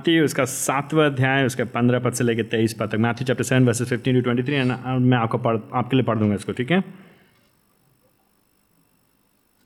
[0.00, 3.66] माती उसका सातवा अध्याय, उसके पंद्रह पद से लेकर तेईस पद तक। Matthew chapter seven
[3.66, 4.72] verses fifteen to twenty three and
[5.02, 6.82] मैं आपको पढ़, आपके लिए पढ़ दूँगा इसको, ठीक है?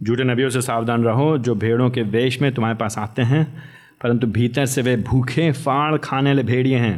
[0.01, 3.45] झूठे नबियों से सावधान रहो, जो भेड़ों के वेश में तुम्हारे पास आते हैं,
[4.03, 6.97] परंतु भीतर से वे भूखे फाड़ खाने वाले भेड़िए हैं।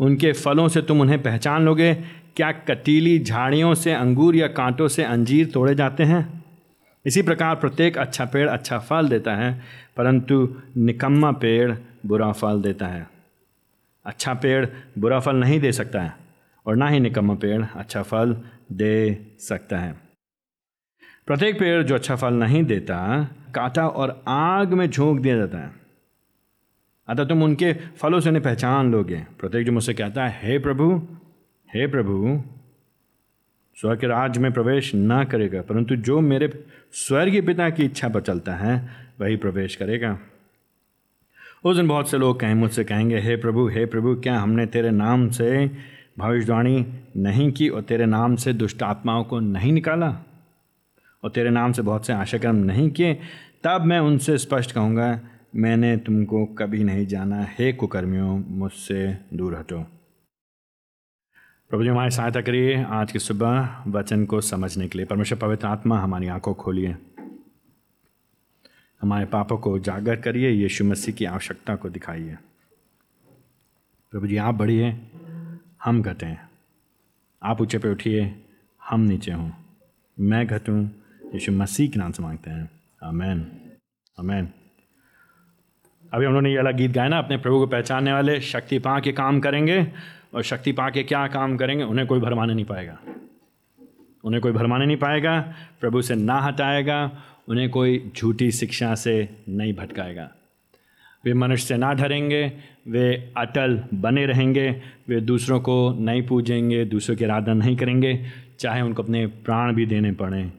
[0.00, 1.94] उनके फलों से तुम उन्हें पहचान लोगे।
[2.36, 6.22] क्या कटीली झाड़ियों से अंगूर या कांटों से अंजीर तोड़े जाते हैं?
[7.04, 9.52] इसी प्रकार प्रत्येक अच्छा पेड़ अच्छा फल देता है,
[9.96, 11.72] परंतु निकम्मा पेड़
[12.06, 13.06] बुरा फल देता है।
[14.04, 14.66] अच्छा पेड़
[14.98, 16.12] बुरा फल नहीं दे सकता है,
[16.66, 18.36] और ना ही निकम्मा पेड़ अच्छा फल
[18.72, 19.92] दे सकता है।
[21.26, 22.96] प्रत्येक पेड़ जो अच्छा फल नहीं देता,
[23.54, 25.70] काटा और आग में झोंक दिया जाता है।
[27.08, 30.90] अतः तुम उनके फलों से उन्हें पहचान लोगे। प्रत्येक जो मुझसे कहता है, हे प्रभु
[31.70, 32.42] हे प्रभु,
[33.76, 36.48] स्वर्ग के राज्य में प्रवेश ना करेगा, परंतु जो मेरे
[36.92, 38.76] स्वर्गीय पिता की इच्छा पर चलता है,
[39.20, 40.18] वही प्रवेश करेगा।
[41.64, 44.90] उस दिन बहुत से लोग कहें, मुझसे कहेंगे, हे प्रभु हे प्रभु, क्या हमने तेरे
[44.90, 45.70] नाम से
[46.18, 50.24] भविष्यवाणी नहीं की और तेरे नाम से दुष्ट आत्माओं को नहीं निकाला?
[51.24, 53.14] और तेरे नाम से बहुत से आशाक्रम नहीं किए?
[53.64, 55.20] तब मैं उनसे स्पष्ट कहूँगा,
[55.56, 59.86] मैंने तुमको कभी नहीं जाना। हे कुकर्मियों, मुझसे दूर हटो।
[61.70, 65.66] प्रभु जी, हमारी सहायता करिए। आज की सुबह वचन को समझने के लिए। परमेश्वर, पवित्र
[65.66, 66.96] आत्मा हमारी आँखों खोलिए।
[69.00, 72.36] हमारे पापों को उजागर करिए, यीशु मसीह की आवश्यकता को दिखाइए।
[74.12, 75.00] प्रभु जी, आप बढ़िए
[75.84, 76.36] हम घटें
[77.42, 78.34] आप ऊँचे पे उठिए,
[78.82, 79.50] हम नीचे हों।
[80.20, 80.90] मैं घटूँ
[81.34, 82.70] यीशु मसीह के नाम से मांगते हैं।
[83.02, 83.46] अमेन
[84.18, 84.48] अमेन
[86.14, 88.78] अभी हम लोगों ने ये अलग गीत गाया ना, अपने प्रभु को पहचानने वाले, शक्ति
[88.78, 89.92] पा के काम करेंगे,
[90.34, 92.98] और शक्ति पा के क्या काम करेंगे, उन्हें कोई भरमाने नहीं पाएगा।
[94.24, 95.40] उन्हें कोई भरमाने नहीं पाएगा,
[95.80, 97.06] प्रभु से ना हटाएगा
[97.48, 100.30] उन्हें कोई झूठी शिक्षा से नहीं भटकाएगा।
[101.24, 102.52] वे मनुष्य से ना डरेंगे
[102.88, 108.26] वे अटल बने रहेंगे, वे दूसरों को नहीं पूजेंगे, दूसरों की आराधना नहीं करेंगे,
[108.58, 110.52] चाहे उनको अपने प्राण भी देने पड़े।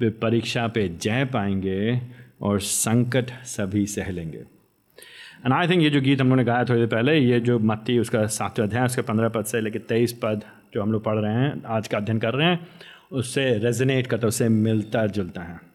[0.00, 2.00] वे परीक्षा पे जय पाएँगे
[2.40, 6.64] और संकट सभी सह लेंगे। एंड आई थिंक ये जो गीत हम लोगों ने गाया
[6.64, 10.12] थोड़ी देर पहले, ये जो मत्ती, उसका सातवें अध्याय उसके पंद्रह पद से लेकर तेईस
[10.12, 10.42] पद
[10.74, 12.66] जो हम लोग पढ़ रहे हैं, आज का अध्ययन कर रहे हैं,
[13.12, 15.69] उससे रेजनेट करता है, उससे मिलता जुलता है।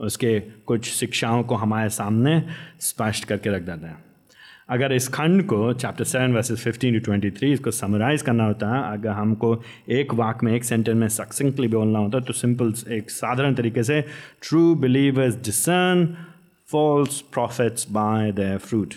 [0.00, 2.42] उसके कुछ शिक्षाओं को हमारे सामने
[2.80, 4.04] स्पष्ट करके रख देते हैं।
[4.68, 8.74] अगर इस खंड को chapter seven verses fifteen to twenty three इसको समराइज करना होता
[8.74, 13.10] है अगर हमको एक वाक में, एक सेंटेंस में सक्सेंटली बोलना होता तो सिंपल एक
[13.10, 14.00] साधारण तरीके से
[14.42, 16.16] true believers discern
[16.66, 18.94] false prophets by the fruit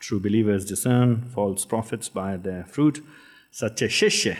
[0.00, 2.98] true believers discern false prophets by the fruit
[3.52, 4.36] सच्चे शिष्य,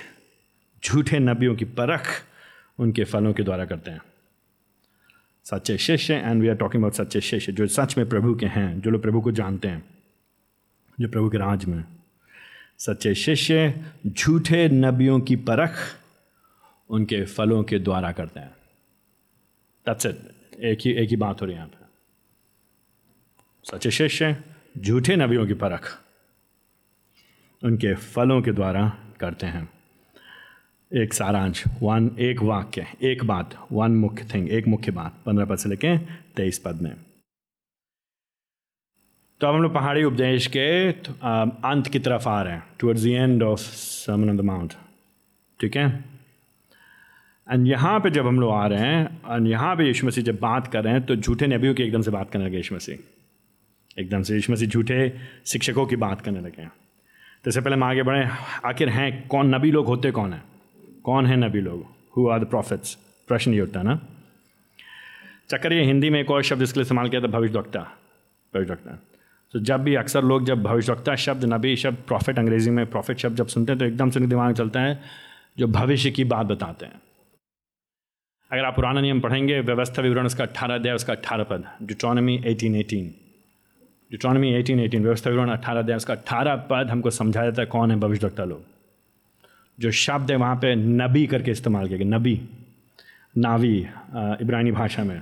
[0.84, 2.06] झूठे नबियों की परख
[2.78, 4.00] उनके फलों के द्वारा करते हैं।
[5.44, 8.80] सच्चे शिष्य and we are talking about सच्चे शिष्य जो सच में प्रभु के हैं,
[8.80, 9.82] जो लोग प्रभु को जानते हैं,
[11.00, 11.84] जो प्रभु के राज में
[12.78, 13.74] सच्चे शिष्य
[14.06, 15.78] झूठे नबियों की परख
[16.90, 18.54] उनके फलों के द्वारा करते हैं।
[19.86, 21.88] तत्स एक ही एक ही बात हो रही है यहाँ पर
[23.64, 24.36] सच्चे शिष्य
[24.78, 25.98] झूठे नबियों की परख
[27.62, 28.88] उनके फलों के द्वारा
[29.20, 29.68] करते हैं।
[30.92, 35.56] एक सारांश वन एक वाक्य, एक बात वन मुख्य थिंग एक मुख्य बात, पंद्रह पद
[35.56, 35.96] से लेके
[36.36, 36.92] तेईस पद में।
[39.40, 43.06] तो अब हम लोग पहाड़ी उपदेश के अंत की तरफ़ आ रहे हैं towards the
[43.06, 44.74] end of sermon of the mount
[45.60, 45.86] ठीक है?
[47.46, 50.38] एंड यहाँ पे जब हम लोग आ रहे हैं एंड यहाँ पे यीशु मसीह जब
[50.40, 54.00] बात कर रहे हैं तो झूठे नबियों की एकदम से बात करने लगे यीशु मसीह।
[54.00, 55.12] एकदम से यीशु मसीह झूठे
[55.46, 56.72] शिक्षकों की बात करने लगे हैं।
[57.44, 58.28] तो इससे पहले हम आगे बढ़े,
[58.64, 60.51] आखिर हैं कौन, नबी लोग होते कौन हैं?
[61.04, 61.84] कौन है नबी लोग?
[62.16, 62.94] हु आर द प्रॉफिट्स
[63.28, 63.98] प्रश्न ये होता है ना?
[65.50, 67.80] चक्कर ये, हिंदी में एक और शब्द इसके लिए इस्तेमाल किया था भविष्यवक्ता
[68.52, 68.98] भविष्यवक्ता
[69.54, 73.36] तो जब भी अक्सर लोग जब भविष्यवक्ता शब्द, नबी शब्द प्रॉफिट अंग्रेज़ी में प्रॉफिट शब्द
[73.36, 75.00] जब सुनते हैं तो एकदम से उनके दिमाग चलता है,
[75.58, 77.00] जो भविष्य की बात बताते हैं।
[78.50, 82.76] अगर आप पुराना नियम पढ़ेंगे, व्यवस्था विवरण उसका अट्ठारह अध्याय, उसका अट्ठारह पद। Deuteronomy eighteen
[82.76, 83.14] eighteen
[84.10, 87.90] Deuteronomy eighteen eighteen व्यवस्था विवरण अट्ठारह अध्याय, उसका अट्ठारह पद हमको समझा जाता है कौन
[87.90, 88.64] है भविष्यवक्ता लोग।
[89.78, 92.40] जो शब्द है वहाँ पे नबी करके इस्तेमाल किया गया। नबी,
[93.38, 93.78] नावी
[94.42, 95.20] इब्रानी भाषा में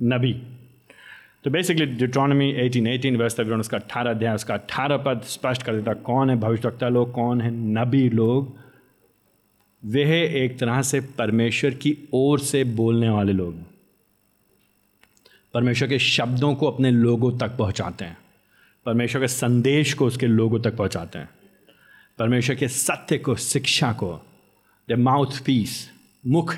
[0.00, 0.32] नबी।
[1.44, 5.74] तो बेसिकली डिट्रॉनमी एटीन एटीन वर्ष विवरण उसका अट्ठारह अध्याय, उसका अट्ठारह पद स्पष्ट कर
[5.74, 8.56] देता कौन है भविष्यवक्ता लोग, कौन है नबी लोग?
[9.82, 13.54] वे एक तरह से परमेश्वर की ओर से बोलने वाले लोग।
[15.54, 18.16] परमेश्वर के शब्दों को अपने लोगों तक पहुंचाते हैं।
[18.86, 21.28] परमेश्वर के संदेश को उसके लोगों तक पहुंचाते हैं।
[22.18, 24.20] परमेश्वर के सत्य को, शिक्षा को
[24.88, 25.90] द माउथ पीस
[26.24, 26.56] मुख।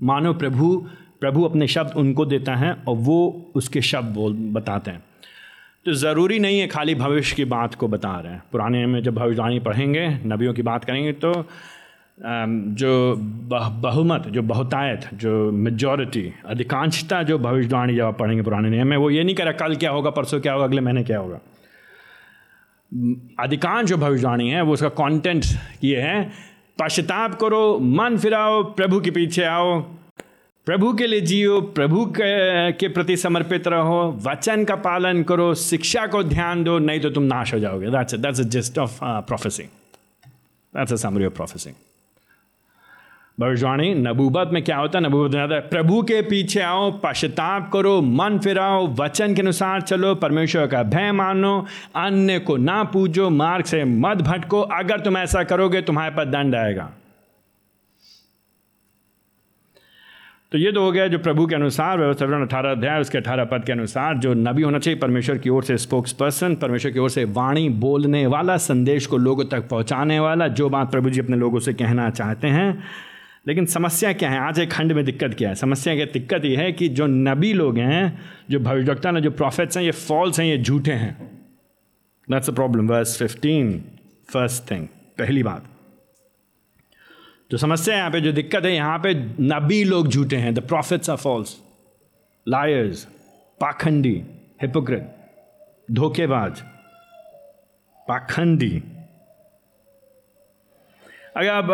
[0.00, 0.76] मानो प्रभु
[1.20, 5.02] प्रभु अपने शब्द उनको देता है और वो उसके शब्द बोल, बताते हैं।
[5.86, 9.14] तो ज़रूरी नहीं है खाली भविष्य की बात को बता रहे हैं। पुराने में जब
[9.14, 11.32] भविष्यवाणी पढ़ेंगे, नबियों की बात करेंगे तो
[12.18, 19.10] जो बहुमत, जो बहुतायत, जो मेजॉरिटी अधिकांशता जो भविष्यवाणी जब पढ़ेंगे पुराने नियम में, वो
[19.10, 21.38] ये नहीं कह रहा कल क्या होगा, परसों क्या होगा, अगले महीने क्या होगा।
[23.40, 25.44] अधिकांश जो भविष्यवाणी है वो उसका कंटेंट
[25.84, 26.32] ये है
[26.78, 29.80] पश्चाताप करो मन फिराओ प्रभु के पीछे आओ
[30.66, 36.06] प्रभु के लिए जियो प्रभु के, के प्रति समर्पित रहो वचन का पालन करो शिक्षा
[36.06, 39.68] को ध्यान दो नहीं तो तुम नाश हो जाओगे। That's that's a just of prophesying
[40.76, 41.74] that's a summary of prophesying
[43.40, 45.04] भविष्यवाणी नबूबत में क्या होता है?
[45.04, 50.66] नबूबत में प्रभु के पीछे आओ, पश्चाताप करो, मन फिराओ, वचन के अनुसार चलो, परमेश्वर
[50.66, 55.82] का भय मानो, अन्य को ना पूजो, मार्ग से मत भटको, अगर तुम ऐसा करोगे,
[55.82, 56.90] तुम्हारे पर दंड आएगा।
[60.52, 63.64] तो ये तो हो गया जो प्रभु के अनुसार, व्यवस्था अठारह अध्याय, उसके अठारह पद
[63.64, 67.10] के अनुसार, जो नबी होना चाहिए, परमेश्वर की ओर से स्पोक्स पर्सन परमेश्वर की ओर
[67.10, 71.36] से वाणी बोलने वाला, संदेश को लोगों तक पहुँचाने वाला, जो बात प्रभु जी अपने
[71.36, 72.82] लोगों से कहना चाहते हैं
[73.46, 74.38] लेकिन समस्या क्या है?
[74.38, 75.54] आज एक खंड में दिक्कत क्या है?
[75.54, 79.76] समस्या क्या दिक्कत ये है कि जो नबी लोग हैं, जो भविष्यवक्ता ने जो प्रॉफिट्स
[79.76, 81.42] हैं, ये फॉल्स हैं, ये झूठे हैं।
[82.30, 83.84] That's a problem verse fifteen
[84.32, 84.86] first thing
[85.18, 85.64] पहली बात।
[87.50, 90.58] जो समस्या है यहाँ पे, जो दिक्कत है, यहाँ पे नबी लोग झूठे हैं। The
[90.58, 91.56] prophets are false
[92.48, 93.04] liars
[93.60, 94.22] पाखंडी.
[94.62, 95.16] हिपोक्रेट
[95.90, 96.62] धोखेबाज.
[98.08, 98.82] पाखंडी.
[101.36, 101.68] अगर आप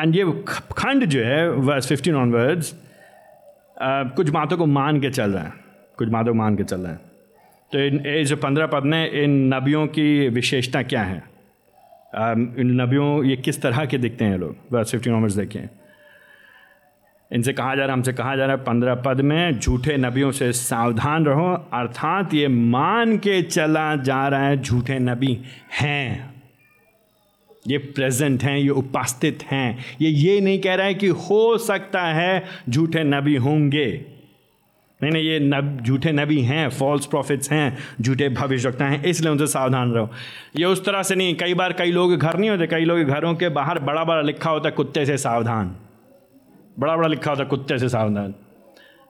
[0.00, 2.74] एंड ये खंड जो है वर्स फिफ्टीन ऑनवर्ड्स
[4.16, 5.52] कुछ बातों को मान के चल रहा है।
[5.98, 6.98] कुछ बातों को मान के चल रहा है।
[7.72, 11.22] तो इन, ये जो पंद्रह पद में, इन नबियों की विशेषता क्या है?
[12.58, 14.56] इन नबियों, ये किस तरह के दिखते हैं लोग?
[14.72, 15.60] वर्स फिफ्टीन ऑनवर्ड्स देखें
[17.30, 20.30] इनसे कहा जा रहा है, हमसे कहा जा रहा है, पंद्रह पद में, झूठे नबियों
[20.30, 25.38] से सावधान रहो। अर्थात ये मान के चला जा रहा है, झूठे नबी
[25.80, 26.39] हैं।
[27.64, 32.02] ये प्रेजेंट हैं, ये उपस्थित हैं। ये ये नहीं कह रहा है कि हो सकता
[32.02, 33.86] है झूठे नबी होंगे।
[35.00, 39.46] नहीं नहीं, ये नब, झूठे नबी हैं फॉल्स प्रॉफिट्स हैं, झूठे भविष्यवक्ता हैं, इसलिए उनसे
[39.46, 40.10] सावधान रहो।
[40.56, 43.34] ये उस तरह से नहीं, कई बार कई लोग घर नहीं होते, कई लोग घरों
[43.34, 45.74] के बाहर बड़ा बड़ा लिखा होता है, कुत्ते से सावधान।
[46.78, 48.34] बड़ा बड़ा लिखा होता है, कुत्ते से सावधान।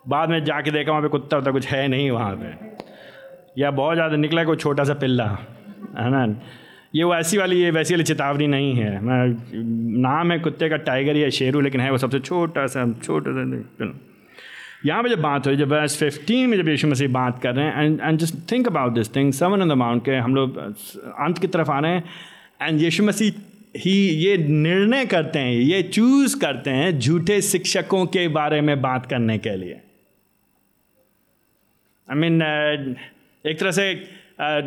[0.08, 3.94] बाद में जाके देखा वहाँ पे कुत्ता होता कुछ है नहीं वहाँ पे। या बहुत
[3.94, 5.26] ज़्यादा निकला कोई छोटा सा पिल्ला,
[5.99, 6.26] है ना?
[6.95, 9.35] ये वो ऐसी वाली ये वैसी वाली चेतावनी नहीं है। मैं
[10.03, 13.45] नाम है कुत्ते का टाइगर या शेरू लेकिन है वो सबसे छोटा सा छोटा सा
[13.81, 13.95] चलो।
[14.87, 17.67] यहाँ पे जब बात हो जब वर्स फिफ्टीन में जब यीशु मसीह बात कर रहे
[17.67, 21.39] हैं and and just think about this thing on the mount के हम लोग अंत
[21.39, 22.05] की तरफ़ आ रहे हैं
[22.63, 23.33] एंड यीशु मसीह
[23.77, 23.93] ही
[24.25, 29.39] ये निर्णय करते हैं ये चूज़ करते हैं झूठे शिक्षकों के बारे में बात करने
[29.39, 29.81] के लिए।
[32.09, 33.95] I I mean mean, uh, एक तरह से
[34.41, 34.63] uh,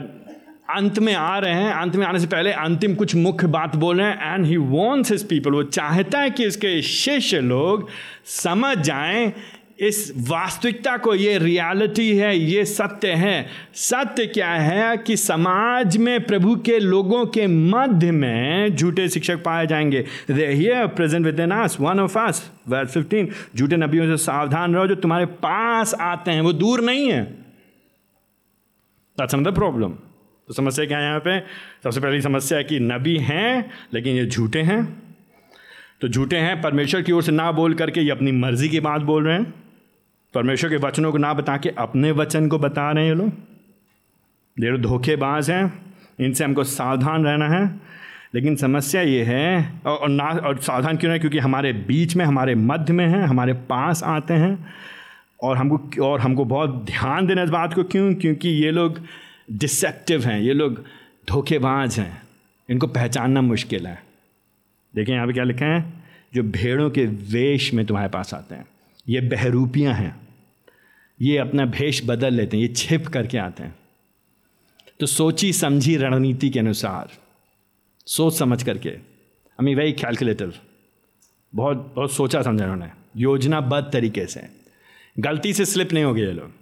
[0.69, 3.97] अंत में आ रहे हैं। अंत में आने से पहले अंतिम कुछ मुख्य बात बोल
[3.97, 7.89] रहे हैं। And he wants his people वो चाहता है कि इसके शिष्य लोग
[8.25, 9.33] समझ जाएँ।
[9.79, 16.25] इस वास्तविकता को ये रियलिटी है, ये सत्य है। सत्य क्या है कि समाज में
[16.25, 21.99] प्रभु के लोगों के मध्य में झूठे शिक्षक पाए जाएँगे। Here present with us one
[21.99, 26.53] of us verse 15 झूठे नबियों से सावधान रहो जो तुम्हारे पास आते हैं, वो
[26.53, 27.23] दूर नहीं है।
[29.17, 29.93] दैट्स अनदर प्रॉब्लम
[30.47, 31.39] तो समस्या क्या है यहाँ पे?
[31.83, 35.03] सबसे पहली समस्या है कि नबी हैं, लेकिन ये झूठे हैं।
[36.01, 39.01] तो झूठे हैं, परमेश्वर की ओर से ना बोल करके ये अपनी मर्ज़ी की बात
[39.01, 39.53] बोल रहे हैं।
[40.33, 43.29] परमेश्वर के वचनों को ना बता के अपने वचन को बता रहे हैं ये लोग।
[44.59, 47.81] देर धोखेबाज हैं। इनसे हमको सावधान रहना है।
[48.35, 51.19] लेकिन समस्या ये है, और ना, और सावधान क्यों है?
[51.19, 54.73] क्योंकि हमारे बीच में, हमारे मध्य में हैं, हमारे पास आते हैं।
[55.43, 58.15] और हमको और हमको बहुत ध्यान देना इस बात को क्यों?
[58.15, 59.01] क्योंकि ये लोग
[59.51, 60.85] डिसेप्टिव हैं, ये लोग
[61.27, 62.23] धोखेबाज हैं।
[62.69, 64.03] इनको पहचानना मुश्किल है।
[64.95, 65.93] देखें, यहाँ पे क्या लिखा है?
[66.33, 68.65] जो भेड़ों के वेश में तुम्हारे पास आते हैं।
[69.09, 70.27] ये बहरूपियाँ हैं।
[71.21, 73.75] ये अपना भेष बदल लेते हैं, ये छिप करके आते हैं।
[74.99, 77.09] तो सोची समझी रणनीति के अनुसार,
[78.05, 80.53] सोच समझ करके। आई मीन वेरी कैलकुलेटिव
[81.55, 84.47] बहुत बहुत सोचा समझा उन्होंने योजनाबद्ध तरीके से।
[85.19, 86.53] गलती से स्लिप नहीं हो गए ये लोग।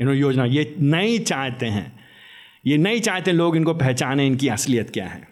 [0.00, 1.99] इन्होंने योजना, ये नहीं चाहते हैं।
[2.66, 5.28] ये नहीं चाहते लोग इनको पहचाने इनकी असलियत क्या है।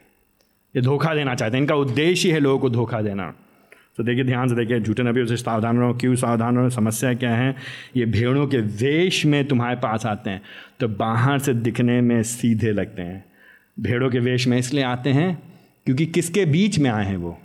[0.76, 3.34] ये धोखा देना चाहते हैं। इनका उद्देश्य ही है लोगों को धोखा देना।
[3.96, 6.70] तो देखिए, ध्यान से देखिए, झूठे नबी उसे सावधान रहो। क्यों सावधान रहो?
[6.70, 7.54] समस्या क्या है?
[7.96, 10.42] ये भेड़ों के वेश में तुम्हारे पास आते हैं
[10.80, 13.24] तो बाहर से दिखने में सीधे लगते हैं।
[13.80, 15.42] भेड़ों के वेश में इसलिए आते हैं
[15.86, 17.38] क्योंकि किसके बीच में आए हैं वो?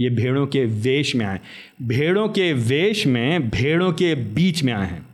[0.00, 1.40] ये भेड़ों के वेश में आए।
[1.82, 5.06] भेड़ों के वेश में भेड़ों के बीच में आए हैं।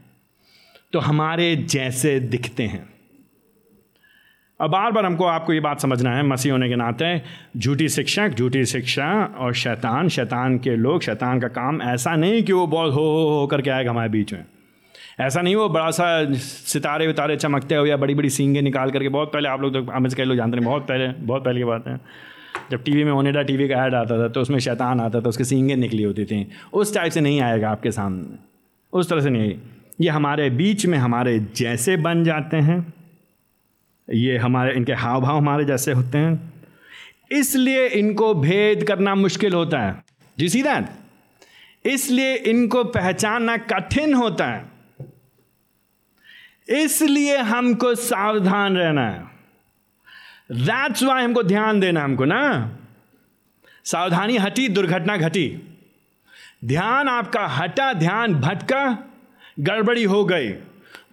[0.93, 2.98] तो हमारे जैसे दिखते हैं।
[4.61, 7.21] अब बार बार हमको आपको ये बात समझना है, मसीह होने के नाते,
[7.57, 12.53] झूठी शिक्षक, झूठी शिक्षा और शैतान शैतान के लोग, शैतान का काम ऐसा नहीं कि
[12.53, 14.45] वो बहुत हो हो हो करके आएगा हमारे बीच में।
[15.21, 19.09] ऐसा नहीं वो बड़ा सा सितारे वितारे चमकते हो या बड़ी बड़ी सींगे निकाल करके,
[19.09, 21.65] बहुत पहले आप लोग तो हमें कई लोग जानते हैं, बहुत पहले बहुत पहले की
[21.65, 22.01] बात है।
[22.71, 25.45] जब टीवी में ओनेडा टीवी का ऐड आता था तो उसमें शैतान आता था, उसकी
[25.45, 28.39] सींगे निकली होती थी। उस टाइप से नहीं आएगा आपके सामने।
[28.93, 29.55] उस तरह से नहीं।
[30.01, 32.87] ये हमारे बीच में हमारे जैसे बन जाते हैं।
[34.13, 36.53] ये हमारे, इनके हाव भाव हमारे जैसे होते हैं।
[37.33, 40.05] इसलिए इनको भेद करना मुश्किल होता है।
[40.39, 40.89] जी सी दैट
[41.87, 44.65] इसलिए इनको पहचानना कठिन होता है।
[46.69, 49.25] इसलिए हमको सावधान रहना है।
[50.53, 52.71] दैट्स वाई हमको ध्यान देना हमको ना।
[53.85, 55.77] सावधानी हटी, दुर्घटना घटी।
[56.65, 58.99] ध्यान आपका हटा, ध्यान भटका,
[59.61, 60.55] गड़बड़ी हो गई,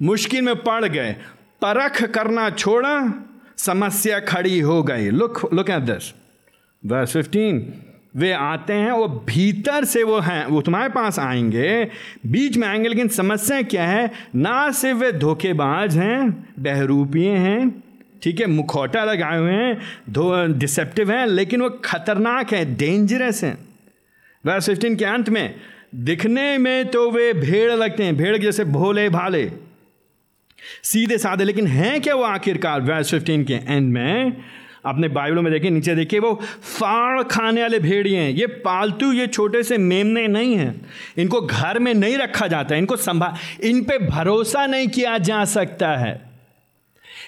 [0.01, 1.15] मुश्किल में पड़ गए।
[1.61, 3.13] परख करना छोड़ा,
[3.57, 6.13] समस्या खड़ी हो गई। Look look at this
[6.83, 7.73] verse fifteen
[8.15, 11.89] वे आते हैं, वो भीतर से वो हैं, वो तुम्हारे पास आएँगे।
[12.25, 14.11] बीच में आएँगे, लेकिन समस्या क्या है?
[14.35, 17.83] ना सिर्फ़ वे धोखेबाज हैं बहरूपिए हैं,
[18.23, 23.57] ठीक है, मुखौटा लगाए हुए हैं डिसेप्टिव हैं, लेकिन वो खतरनाक हैं डेंजरस हैं।
[24.45, 25.55] वर्स फिफ्टीन के अंत में,
[25.95, 29.51] दिखने में तो वे भेड़ लगते हैं, भेड़ जैसे भोले भाले
[30.83, 32.81] सीधे साधे, लेकिन हैं क्या वो आखिरकार?
[32.81, 34.43] वर्स फिफ्टीन के एंड में,
[34.85, 36.41] अपने बाइबलों में देखिए नीचे देखिए, वो
[36.79, 40.85] फाड़ खाने वाले भेड़िए हैं। ये पालतू, ये छोटे से मेमने नहीं हैं।
[41.17, 45.45] इनको घर में नहीं रखा जाता है, इनको संभाल इन पे भरोसा नहीं किया जा
[45.45, 46.29] सकता है।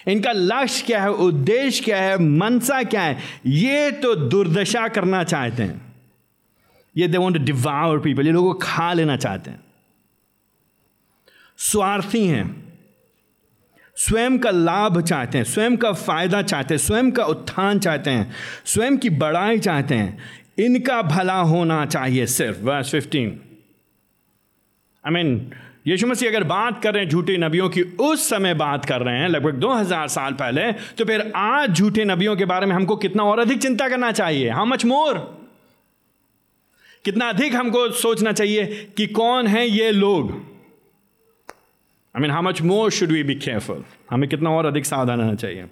[0.08, 3.18] इनका लक्ष्य क्या है, उद्देश्य क्या है, मनसा क्या है?
[3.46, 5.94] ये तो दुर्दशा करना चाहते हैं।
[6.96, 9.60] ये दे वॉन्ट डिवाउर पीपल ये लोगों को खा लेना चाहते हैं।
[11.56, 12.67] स्वार्थी हैं।
[13.98, 18.30] स्वयं का लाभ चाहते हैं, स्वयं का फ़ायदा चाहते हैं, स्वयं का उत्थान चाहते हैं,
[18.66, 20.18] स्वयं की बड़ाई चाहते हैं,
[20.58, 23.40] इनका भला होना चाहिए सिर्फ़। Verse fifteen
[25.04, 25.50] I mean
[25.86, 29.18] Yeshu Masih अगर बात कर रहे हैं झूठे नबियों की, उस समय बात कर रहे
[29.18, 33.22] हैं, लगभग 2000 साल पहले तो फिर आज झूठे नबियों के बारे में हमको कितना
[33.22, 34.50] और अधिक चिंता करना चाहिए?
[34.50, 35.18] हाउ मच मोर
[37.04, 38.64] कितना अधिक हमको सोचना चाहिए
[38.96, 40.47] कि कौन है ये लोग?
[42.18, 45.34] I mean how much more should we be careful हमें कितना और अधिक सावधान रहना
[45.34, 45.64] चाहिए?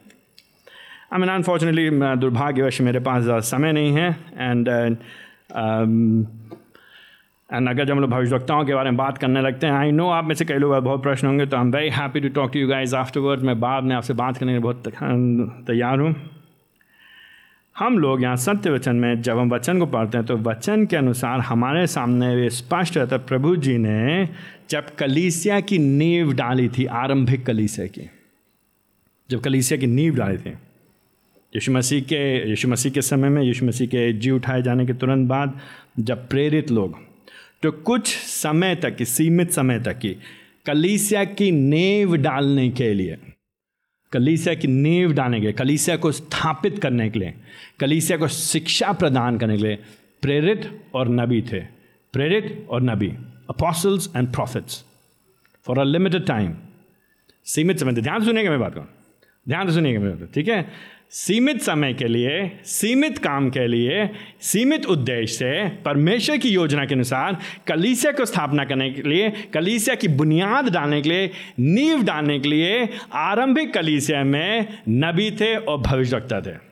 [1.13, 4.97] आई मीन अनफॉर्चुनेटली दुर्भाग्यवश मेरे पास ज़्यादा समय नहीं है एंड एंड
[7.69, 10.25] अगर जब हम लोग भविष्यवक्ताओं के बारे में बात करने लगते हैं आई नो आप
[10.25, 12.59] में से कई लोग बहुत प्रश्न होंगे तो I am very happy to talk to
[12.59, 14.83] you guys afterward मैं बाद में आपसे बात करने के लिए बहुत
[15.67, 16.36] तैयार हूँ।
[17.79, 20.97] हम लोग यहाँ सत्य वचन में जब हम वचन को पढ़ते हैं तो वचन के
[20.97, 24.29] अनुसार हमारे सामने ये स्पष्ट रहता प्रभु जी ने
[24.71, 28.09] जब कलीसिया की नींव डाली थी, आरंभिक कलीसिया की,
[29.31, 30.51] जब कलीसिया की नींव डाली थी,
[31.53, 34.95] यीशु मसीह के, यीशु मसीह के समय में, यीशु मसीह के जी उठाए जाने के
[34.95, 35.61] तुरंत बाद
[35.99, 36.99] जब प्रेरित लोग
[37.63, 40.17] तो कुछ समय तक, सीमित समय तक की
[40.67, 43.17] कलीसिया की नींव डालने के लिए
[44.17, 47.35] कलीसिया की नींव डालने के लिए, कलीसिया को स्थापित करने के लिए,
[47.81, 49.79] कलीसिया को शिक्षा प्रदान करने के लिए
[50.23, 51.61] प्रेरित और नबी थे।
[52.15, 53.09] प्रेरित और नबी
[53.51, 54.85] apostles and prophets
[55.67, 56.55] for a limited time
[57.47, 58.87] सीमित समय। ध्यान सुनिएगा मैं बात करूँ
[59.47, 60.67] ध्यान सुनिएगा मैं बात ठीक है?
[61.11, 64.11] सीमित समय के लिए, सीमित काम के लिए,
[64.41, 69.95] सीमित उद्देश्य से परमेश्वर की योजना के अनुसार कलीसिया को स्थापना करने के लिए, कलीसिया
[69.95, 75.79] की बुनियाद डालने के लिए, नींव डालने के लिए आरंभिक कलीसिया में नबी थे और
[75.79, 76.67] भविष्यवक्ता थे।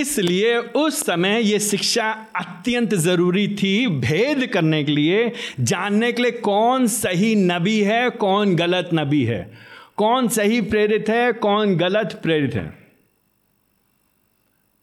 [0.00, 6.30] इसलिए उस समय ये शिक्षा अत्यंत ज़रूरी थी भेद करने के लिए, जानने के लिए
[6.30, 12.54] कौन सही नबी है, कौन गलत नबी है। कौन सही प्रेरित है, कौन गलत प्रेरित
[12.54, 12.72] है?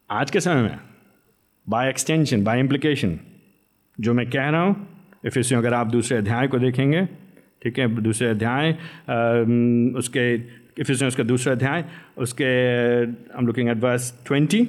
[0.09, 0.79] आज के समय में
[1.67, 3.17] बाय एक्सटेंशन बाय इम्प्लीकेशन
[3.97, 4.87] जो मैं कह रहा हूँ
[5.25, 7.05] इफिसियों अगर आप दूसरे अध्याय को देखेंगे,
[7.63, 8.71] ठीक है, दूसरे अध्याय
[9.97, 10.33] उसके
[10.81, 11.85] इफिसियों उसका दूसरा अध्याय,
[12.17, 12.45] उसके
[13.37, 14.67] हम लुकिंग एट वर्स ट्वेंटी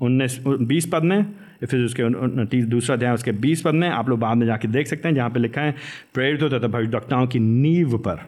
[0.00, 1.22] उन्नीस, बीस पद में
[1.60, 5.08] फिर उसके दूसरा अध्याय, उसके बीस पद में, आप लोग बाद में जाके देख सकते
[5.08, 5.74] हैं, जहाँ पे लिखा है,
[6.14, 8.26] प्रेरित होता था भविष्यवक्ताओं की नींव पर।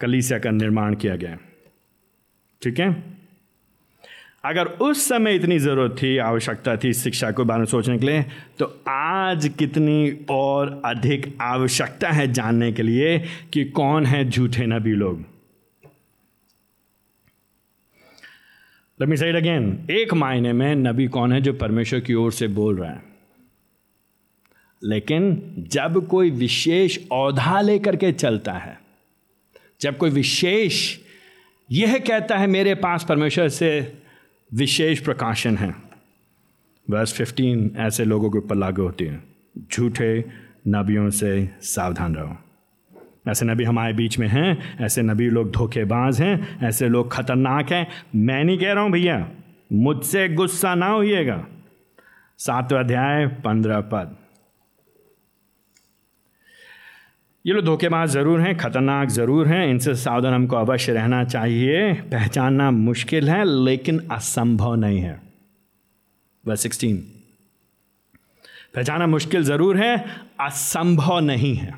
[0.00, 1.38] कलीसिया का निर्माण किया गया।
[2.62, 3.16] ठीक है?
[4.44, 8.24] अगर उस समय इतनी ज़रूरत थी, आवश्यकता थी शिक्षा के बारे में सोचने के लिए
[8.58, 13.18] तो आज कितनी और अधिक आवश्यकता है जानने के लिए
[13.52, 15.20] कि कौन है झूठे नबी लोग।
[19.00, 22.32] लेट मी से इट अगेन एक मायने में नबी कौन है जो परमेश्वर की ओर
[22.32, 23.02] से बोल रहा है?
[24.84, 28.85] लेकिन जब कोई विशेष औधा लेकर के चलता है
[29.80, 30.98] जब कोई विशेष
[31.72, 33.98] यह कहता है, मेरे पास परमेश्वर से
[34.54, 35.74] विशेष प्रकाशन है।
[36.90, 39.22] वर्स 15 ऐसे लोगों के ऊपर लागू होती है।
[39.72, 40.24] झूठे
[40.68, 42.36] नबियों से सावधान रहो।
[43.28, 47.86] ऐसे नबी हमारे बीच में हैं, ऐसे नबी लोग धोखेबाज हैं, ऐसे लोग खतरनाक हैं।
[48.14, 49.30] मैं नहीं कह रहा हूँ, भैया,
[49.72, 51.46] मुझसे गुस्सा ना होइएगा।
[52.38, 54.16] सातवा अध्याय, पंद्रह पद।
[57.46, 62.70] ये लोग धोखेबाज ज़रूर हैं, खतरनाक ज़रूर हैं, इनसे सावधान हमको अवश्य रहना चाहिए, पहचानना
[62.70, 65.20] मुश्किल है, लेकिन असंभव नहीं है।
[66.44, 66.96] वह सिक्सटीन
[68.74, 70.04] पहचाना मुश्किल ज़रूर है,
[70.40, 71.72] असंभव नहीं है।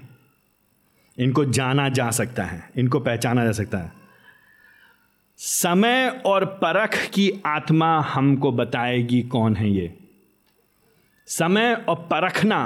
[1.19, 3.93] इनको जाना जा सकता है, इनको पहचाना जा सकता है।
[5.39, 9.95] समय और परख की आत्मा हमको बताएगी कौन है ये।
[11.29, 12.61] समय और परखना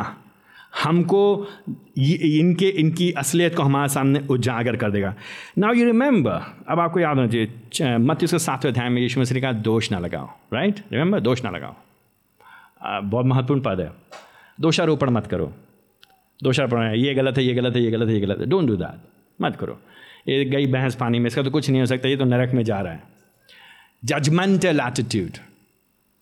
[0.72, 1.46] हमको
[1.98, 5.14] इनके, इनकी असलियत को हमारे सामने उजागर कर देगा।
[5.58, 9.40] नाउ यू रिमेंबर अब आपको याद होना चाहिए मत इसके सातवें अध्याय में यीशु मसीह
[9.40, 11.74] कहा, दोष ना लगाओ राइट रिमेंबर दोष ना लगाओ।
[13.02, 13.90] बहुत महत्वपूर्ण पद है।
[14.58, 15.52] दोषारोपण मत करो।
[16.40, 18.76] दोषारोपण ये गलत है, ये गलत है, ये गलत है, ये गलत है। डोंट डू
[18.76, 19.00] दैट
[19.38, 19.78] मत करो।
[20.28, 22.62] ये गई बहस पानी में, इसका तो कुछ नहीं हो सकता, ये तो नरक में
[22.64, 23.02] जा रहा है।
[24.04, 25.38] जजमेंटल एटीट्यूड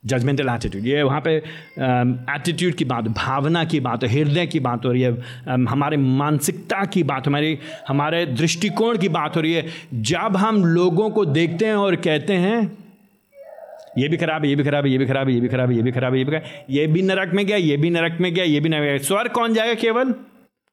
[0.04, 4.92] जजमेंटल एटीट्यूड ये वहाँ पे एटीट्यूड की बात, भावना की बात, हृदय की बात हो
[4.92, 9.66] रही है हमारे मानसिकता की बात, हमारी, हमारे दृष्टिकोण की बात हो रही है।
[10.02, 12.61] जब हम लोगों को देखते हैं और कहते हैं,
[13.99, 15.71] ये भी खराब है, ये भी खराब है, ये भी खराब है, ये भी खराब
[15.71, 17.90] है, ये भी खराब है, ये भी खराब ये भी नरक में गया, ये भी
[17.90, 20.14] नरक में गया, ये भी नरक गया। स्वर्ग कौन जाएगा केवल?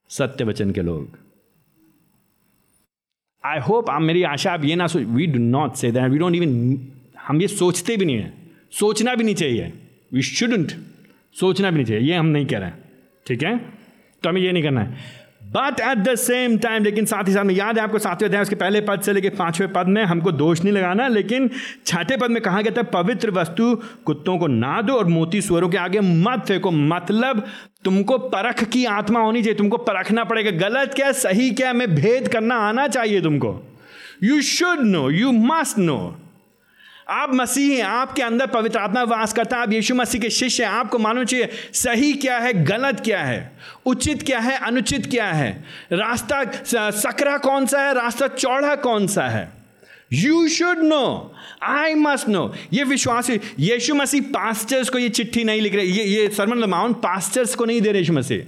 [0.10, 1.17] सत्य वचन के लोग।
[3.43, 6.17] आई होप आप मेरी आशा, आप ये ना सोच we do not say that we
[6.17, 6.77] don't even
[7.27, 9.74] हम ये सोचते भी नहीं है। सोचना भी नहीं चाहिए।
[10.13, 10.71] वी शुडंट
[11.39, 12.84] सोचना भी नहीं चाहिए। ये हम नहीं कह रहे हैं।
[13.27, 13.58] ठीक है?
[14.23, 17.43] तो हमें ये नहीं करना है। But at the same time लेकिन साथ ही साथ
[17.43, 20.32] में याद है आपको सातवें अध्याय, उसके पहले पद से लेकर पाँचवें पद में हमको
[20.32, 21.49] दोष नहीं लगाना, लेकिन
[21.86, 23.75] छठे पद में कहा गया था, पवित्र वस्तु
[24.06, 27.45] कुत्तों को ना दो और मोती स्वरों के आगे मत फेंको। मतलब
[27.84, 32.27] तुमको परख की आत्मा होनी चाहिए। तुमको परखना पड़ेगा। गलत क्या, सही क्या, में भेद
[32.27, 33.77] करना आना चाहिए तुमको।
[34.23, 36.17] You should know you must know
[37.10, 40.63] आप मसीह हैं, आपके अंदर पवित्र आत्मा वास करता है। आप यीशु मसीह के शिष्य
[40.63, 43.52] हैं, आपको मालूम चाहिए, सही क्या है, गलत क्या है,
[43.86, 45.52] उचित क्या है, अनुचित क्या है,
[45.93, 46.43] रास्ता
[46.91, 49.52] सकरा कौन सा है, रास्ता चौड़ा कौन सा है?
[50.13, 55.62] You should know I must know ये विश्वास, यीशु मसीह पास्टर्स को ये चिट्ठी नहीं
[55.62, 58.43] लिख रहे, ये ये सरमन लमाउन पास्टर्स को नहीं दे रहे यीशु मसीह।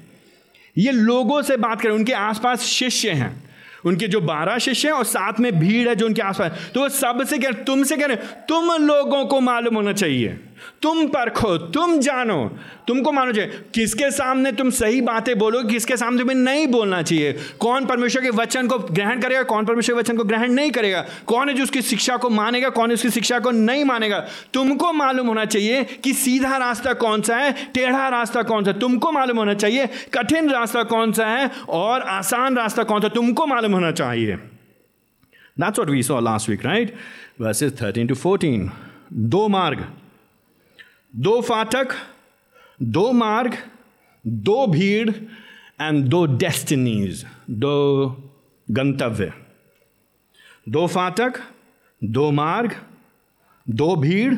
[0.77, 3.48] ये लोगों से बात करें उनके आसपास शिष्य हैं।
[3.85, 6.89] उनके जो बारह शिष्य हैं और साथ में भीड़ है जो उनके आसपास तो वो
[6.89, 8.15] सबसे कह रहे तुमसे कह रहे
[8.49, 10.39] तुम लोगों को मालूम होना चाहिए।
[10.81, 12.51] तुम परखो तुम जानो।
[12.87, 17.33] तुमको मानो चाहिए किसके सामने तुम सही बातें बोलो किसके सामने तुम्हें नहीं बोलना चाहिए?
[17.59, 21.05] कौन परमेश्वर के वचन को ग्रहण करेगा कौन परमेश्वर के वचन को ग्रहण नहीं करेगा?
[21.27, 24.19] कौन है जो उसकी शिक्षा को मानेगा कौन उसकी शिक्षा को नहीं मानेगा?
[24.53, 29.11] तुमको मालूम होना चाहिए कि सीधा रास्ता कौन सा है टेढ़ा रास्ता कौन सा तुमको
[29.11, 33.73] मालूम होना चाहिए कठिन रास्ता कौन सा है और आसान रास्ता कौन सा तुमको मालूम
[33.73, 34.39] होना चाहिए।
[35.59, 36.93] That's what we saw last week, right?
[37.39, 38.69] Verses 13 to 14.
[39.13, 39.83] दो मार्ग।
[41.15, 41.87] दो फाटक,
[42.81, 43.57] दो मार्ग,
[44.27, 45.09] दो भीड़
[45.81, 48.07] एंड दो डेस्टिनीज दो
[48.71, 49.33] गंतव्य।
[50.69, 51.33] दो फाटक,
[52.03, 52.75] दो मार्ग,
[53.69, 54.35] दो भीड़,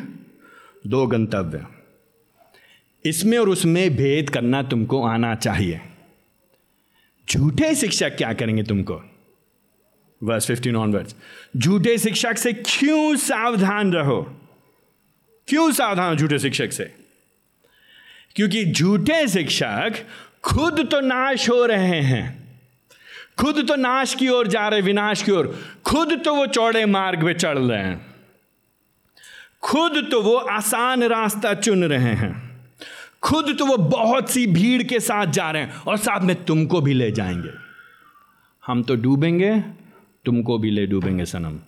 [0.88, 1.66] दो गंतव्य।
[3.06, 5.82] इसमें और उसमें भेद करना तुमको आना चाहिए।
[7.30, 9.02] झूठे शिक्षक क्या करेंगे तुमको?
[10.24, 11.16] वर्स फिफ्टीन ऑनवर्ड्स
[11.58, 14.41] झूठे शिक्षक से क्यों सावधान रहो?
[15.52, 16.96] क्यों सावधान झूठे शिक्षक से?
[18.36, 19.94] क्योंकि झूठे शिक्षक
[20.44, 22.60] खुद तो नाश हो रहे हैं।
[23.38, 27.26] खुद तो नाश की ओर जा रहे, विनाश की ओर। खुद तो वो चौड़े मार्ग
[27.26, 28.16] पे चढ़ रहे हैं।
[29.62, 32.62] खुद तो वो आसान रास्ता चुन रहे हैं।
[33.22, 36.82] खुद तो वो बहुत सी भीड़ के साथ जा रहे हैं और साथ में तुमको
[36.82, 37.50] भी ले जाएँगे।
[38.66, 39.60] हम तो डूबेंगे,
[40.26, 41.60] तुमको भी ले डूबेंगे सनम।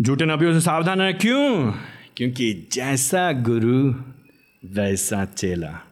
[0.00, 1.72] झूठे नबियों से सावधान है क्यों?
[2.16, 3.94] क्योंकि जैसा गुरु,
[4.64, 5.86] वैसा चेला।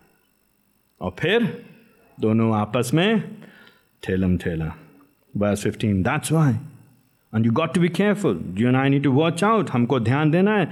[1.01, 1.65] और फिर
[2.21, 3.37] दोनों आपस में
[4.03, 4.73] ठेलम ठेला।
[5.37, 6.53] Verse fifteen that's why
[7.35, 10.31] and you got to be careful you and I need to watch out हमको ध्यान
[10.31, 10.71] देना है।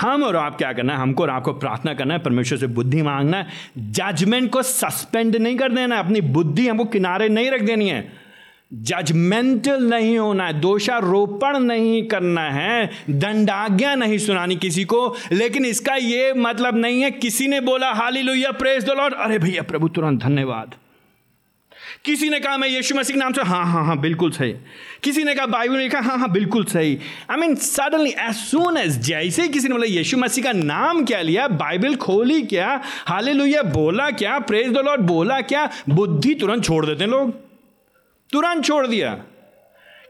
[0.00, 0.98] हम और आप क्या करना है?
[0.98, 3.46] हमको और आपको प्रार्थना करना है। परमेश्वर से बुद्धि मांगना है।
[3.78, 8.19] जजमेंट को सस्पेंड नहीं कर देना है। अपनी बुद्धि हमको किनारे नहीं रख देनी है।
[8.74, 15.94] जजमेंटल नहीं होना है, दोषारोपण नहीं करना है, दंडाज्ञा नहीं सुनानी किसी को, लेकिन इसका
[15.94, 19.88] यह मतलब नहीं है, किसी ने बोला हाली लोहिया प्रेस दो लॉर्ड अरे भैया, प्रभु
[19.88, 20.74] तुरंत धन्यवाद।
[22.04, 24.52] किसी ने कहा, मैं यीशु मसीह के नाम से हाँ हाँ हाँ बिल्कुल सही।
[25.02, 26.98] किसी ने कहा, बाइबल ने कहा हाँ हाँ बिल्कुल सही।
[27.30, 31.20] I mean suddenly as soon as जैसे किसी ने बोला, यीशु मसीह का नाम क्या
[31.20, 31.48] लिया?
[31.48, 32.80] बाइबल खोली क्या?
[33.06, 34.38] हाले बोला क्या?
[34.38, 35.70] प्रेस दो लॉर्ड बोला क्या?
[35.88, 37.49] बुद्धि तुरंत छोड़ देते हैं लोग।
[38.32, 39.18] तुरंत छोड़ दिया।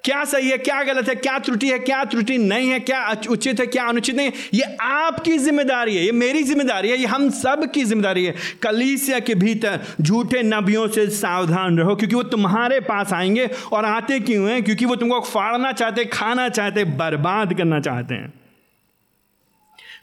[0.05, 3.61] क्या सही है, क्या गलत है, क्या त्रुटि है, क्या त्रुटि नहीं है, क्या उचित
[3.61, 7.29] है, क्या अनुचित नहीं है, ये आपकी ज़िम्मेदारी है, ये मेरी ज़िम्मेदारी है, ये हम
[7.31, 12.81] सब की ज़िम्मेदारी है। कलीसिया के भीतर झूठे नबियों से सावधान रहो, क्योंकि वो तुम्हारे
[12.81, 14.63] पास आएँगे और आते क्यों हैं?
[14.63, 18.40] क्योंकि वो तुमको फाड़ना चाहते, खाना चाहते, बर्बाद करना चाहते हैं।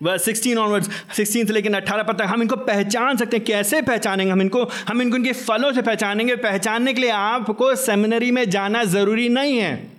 [0.01, 3.81] वह सिक्सटीन ऑनवर्ड्स सिक्सटीन से लेकिन अट्ठारह पद तक, हम इनको पहचान सकते हैं। कैसे
[3.81, 4.63] पहचानेंगे हम इनको?
[4.87, 9.57] हम इनको इनके फलों से पहचानेंगे। पहचानने के लिए आपको सेमिनरी में जाना ज़रूरी नहीं
[9.57, 9.96] है।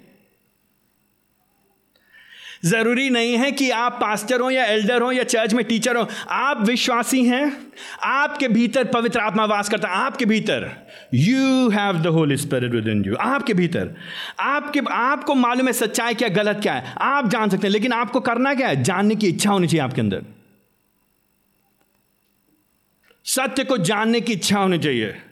[2.64, 6.08] ज़रूरी नहीं है कि आप पास्टर हो या एल्डर हो या चर्च में टीचर हो।
[6.30, 7.66] आप विश्वासी हैं,
[8.02, 10.70] आपके भीतर पवित्र आत्मा वास करता है, आपके भीतर।
[11.14, 13.94] You have the holy spirit within you आपके भीतर।
[14.40, 18.20] आपके, आपको मालूम है सच्चाई क्या, गलत क्या है। आप जान सकते हैं, लेकिन आपको
[18.20, 18.82] करना क्या है?
[18.82, 20.22] जानने की इच्छा होनी चाहिए आपके अंदर।
[23.24, 25.22] सत्य को जानने की इच्छा होनी चाहिए।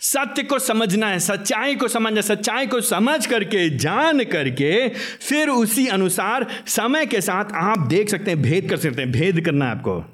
[0.00, 5.86] सत्य को समझना है, सच्चाई को समझना सच्चाई को समझ करके, जान करके, फिर उसी
[5.86, 9.70] अनुसार समय के साथ आप देख सकते हैं, भेद कर सकते हैं, भेद करना है
[9.70, 10.04] आपको।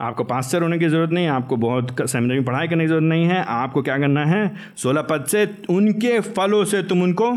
[0.00, 3.04] आपको पास्टर होने की ज़रूरत नहीं है आपको बहुत सेमिनरी में पढ़ाई करने की ज़रूरत
[3.04, 4.56] नहीं है, आपको क्या करना है?
[4.76, 7.32] सोलह पद से उनके फलों से तुम उनको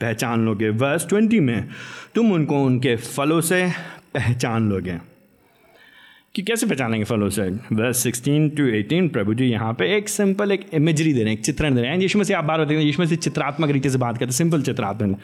[0.00, 1.68] पहचान लोगे। वर्स ट्वेंटी में,
[2.14, 3.72] तुम उनको उनके फलों से
[4.14, 5.17] पहचान लोगे।
[6.34, 10.52] कि कैसे पहचानेंगे फलों से वर्स सिक्सटीन टू एटीन प्रभु जी यहाँ पे एक सिंपल
[10.52, 12.74] एक इमेजरी दे रहे हैं, एक चित्रण दे रहे हैं। यीशु से आप बात होते
[12.74, 15.18] हैं से चित्रात्मक रीति से बात करते हैं सिंपल चित्रात्मक।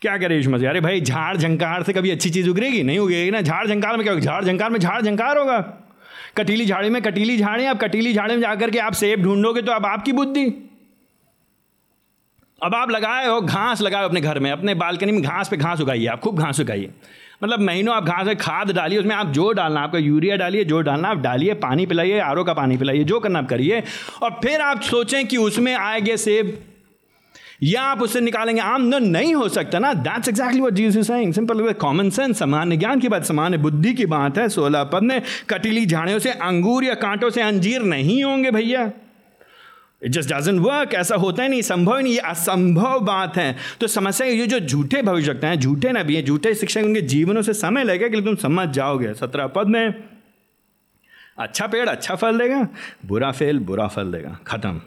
[0.00, 0.68] क्या करे यीशु मसीह?
[0.68, 2.82] अरे भाई, झाड़ झंकार से कभी अच्छी चीज़ उगरेगी?
[2.82, 4.24] नहीं उगेगी ना। झाड़ झंकार में क्या होगा?
[4.24, 5.58] झाड़ झंकार में झाड़ झंकार होगा।
[6.36, 9.72] कटीली झाड़ी में कटीली झाड़ी, आप कटीली झाड़ी में जाकर के आप सेब ढूंढोगे तो
[9.72, 10.44] अब आपकी बुद्धि।
[12.62, 15.80] अब आप लगाए हो, घास लगाए अपने घर में, अपने बालकनी में घास पे घास
[15.80, 16.90] उगाइए, आप खूब घास उगाइए।
[17.44, 21.08] मतलब महीनों आप घास खाद डालिए, उसमें आप जो डालना, आपका यूरिया डालिए जो डालना,
[21.08, 23.82] आप डालिए, पानी पिलाइए आरओ का पानी पिलाइए, जो करना आप करिए।
[24.22, 26.58] और फिर आप सोचें कि उसमें आएँगे सेब,
[27.62, 31.32] या आप उससे निकालेंगे आम। न नहीं हो सकता ना। That's exactly what is saying
[31.32, 35.22] simple common sense सामान्य ज्ञान की बात, सामान्य बुद्धि की बात है। सोलह पद में
[35.50, 38.90] कटीली झाड़ियों से अंगूर या कांटों से अंजीर नहीं होंगे भैया।
[40.02, 43.86] इट जस्ट डजेंट वर्क ऐसा होता ही नहीं, संभव नहीं, ये असंभव बात है। तो
[43.86, 47.84] समस्या ये जो झूठे भविष्यता हैं, झूठे नबी हैं, झूठे शिक्षक, उनके जीवनों से समय
[47.84, 49.94] लगेगा कि तुम समझ जाओगे। सत्रह पद में
[51.38, 52.66] अच्छा पेड़ अच्छा फल देगा,
[53.06, 54.80] बुरा फेल, बुरा फल देगा, खत्म।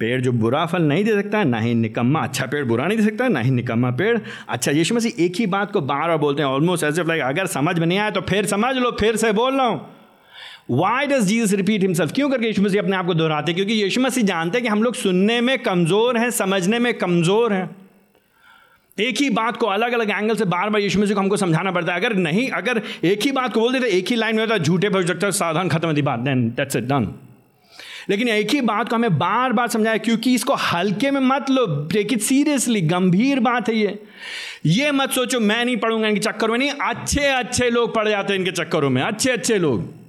[0.00, 3.04] पेड़ जो बुरा फल नहीं दे सकता, ना ही निकम्मा अच्छा पेड़ बुरा नहीं दे
[3.04, 6.42] सकता, ना ही निकम्मा पेड़। अच्छा यीशु मसीह एक ही बात को बार बार बोलते
[6.42, 9.16] हैं ऑलमोस्ट एज इफ़ लाइक अगर समझ में नहीं आया तो फिर समझ लो, फिर
[9.16, 9.93] से बोल रहा हूँ।
[10.68, 14.00] Why does Jesus repeat himself क्यों करके यीशु मसीह अपने आप को दोहराते क्योंकि यीशु
[14.00, 17.68] मसीह जानते हैं कि हम लोग सुनने में कमज़ोर हैं, समझने में कमज़ोर हैं।
[18.98, 21.70] एक ही बात को अलग अलग एंगल से बार बार यीशु मसीह को हमको समझाना
[21.70, 24.42] पड़ता है। अगर नहीं, अगर एक ही बात को बोल देते, एक ही लाइन में
[24.42, 27.08] होता है झूठे भविष्य सावधान खत्म होती बात देन दैट्स इट डन
[28.10, 31.66] लेकिन एक ही बात को हमें बार बार समझाया, क्योंकि इसको हल्के में मत लो
[31.92, 33.98] टेक इट सीरियसली गंभीर बात है ये।
[34.66, 38.32] ये मत सोचो, मैं नहीं पढ़ूँगा इनके चक्करों में, नहीं अच्छे अच्छे लोग पढ़ जाते
[38.32, 40.03] हैं इनके चक्करों में अच्छे अच्छे लोग।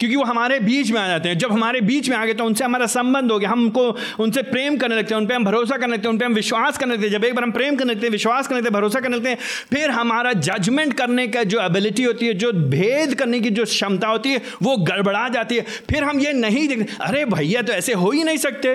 [0.00, 2.44] क्योंकि वो हमारे बीच में आ जाते हैं। जब हमारे बीच में आ गए तो
[2.44, 5.76] उनसे हमारा संबंध हो गया। हमको उनसे प्रेम करने लगते हैं, उन पर हम भरोसा
[5.76, 7.76] करने लगते हैं, उन पर हम विश्वास करने लगते हैं। जब एक बार हम प्रेम
[7.76, 9.38] करने लगते हैं, विश्वास करने लगते हैं, भरोसा करने लगते हैं,
[9.74, 14.08] फिर हमारा जजमेंट करने का जो एबिलिटी होती है, जो भेद करने की जो क्षमता
[14.08, 17.92] होती है, वो गड़बड़ा जाती है। फिर हम ये नहीं देखते, अरे भैया तो ऐसे
[17.92, 18.74] हो ही नहीं सकते।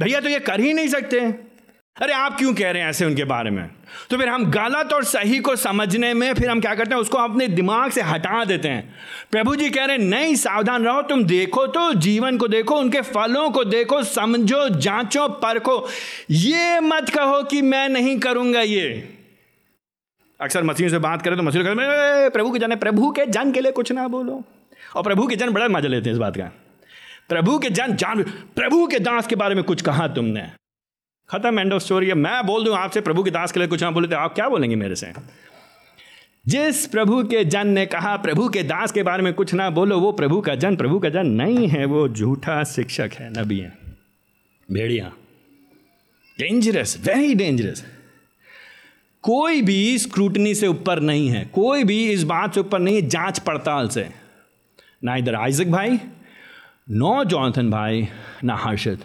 [0.00, 1.49] भैया तो ये कर ही नहीं सकते।
[1.96, 3.70] अरे आप क्यों कह रहे हैं ऐसे उनके बारे में?
[4.10, 7.00] तो फिर हम गलत और सही को समझने में फिर हम क्या करते हैं?
[7.02, 8.94] उसको अपने दिमाग से हटा देते हैं।
[9.30, 13.00] प्रभु जी कह रहे हैं, नहीं, सावधान रहो, तुम देखो तो जीवन को देखो, उनके
[13.00, 15.88] फलों को देखो, समझो, जांचो, परखो।
[16.30, 19.16] ये मत कहो कि मैं नहीं करूँगा ये।
[20.40, 23.60] अक्सर मसीह से बात करें तो मसीह कहते प्रभु के जन, प्रभु के जन के
[23.60, 24.44] लिए कुछ ना बोलो।
[24.96, 26.50] और प्रभु के जन बड़ा मज़ा लेते हैं इस बात का।
[27.28, 28.22] प्रभु के जन, जान,
[28.56, 30.59] प्रभु के दास के बारे में कुछ कहा तुमने।
[31.30, 33.90] खत्म एंड ऑफ़ स्टोरी मैं बोल दूँ आपसे, प्रभु के दास के लिए कुछ ना
[33.90, 35.12] बोले तो आप क्या बोलेंगे मेरे से?
[36.46, 40.00] जिस प्रभु के जन ने कहा, प्रभु के दास के बारे में कुछ ना बोलो,
[40.00, 43.78] वो प्रभु का जन, प्रभु का जन नहीं है, वो झूठा शिक्षक है, नबी है।
[44.72, 45.12] भेड़िया
[46.38, 47.84] डेंजरस वेरी डेंजरस
[49.22, 53.08] कोई भी स्क्रूटनी से ऊपर नहीं है, कोई भी इस बात से ऊपर नहीं है,
[53.08, 54.08] जाँच पड़ताल से।
[55.04, 55.98] ना इधर आइजक भाई,
[56.90, 58.08] नो जॉनथन भाई,
[58.44, 58.98] ना हर्षद।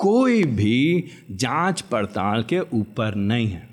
[0.00, 3.68] कोई भी जाँच पड़ताल के ऊपर नहीं है।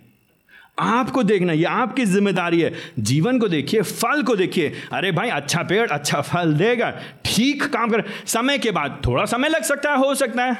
[0.79, 5.63] आपको देखना, ये आपकी ज़िम्मेदारी है। जीवन को देखिए, फल को देखिए। अरे भाई अच्छा
[5.63, 6.89] पेड़ अच्छा फल देगा,
[7.25, 10.57] ठीक काम कर। समय के बाद थोड़ा समय लग सकता है, हो सकता है।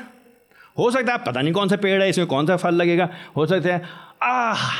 [0.77, 3.45] हो सकता है, पता नहीं कौन सा पेड़ है, इसमें कौन सा फल लगेगा, हो
[3.45, 3.82] सकता है।
[4.23, 4.71] आह,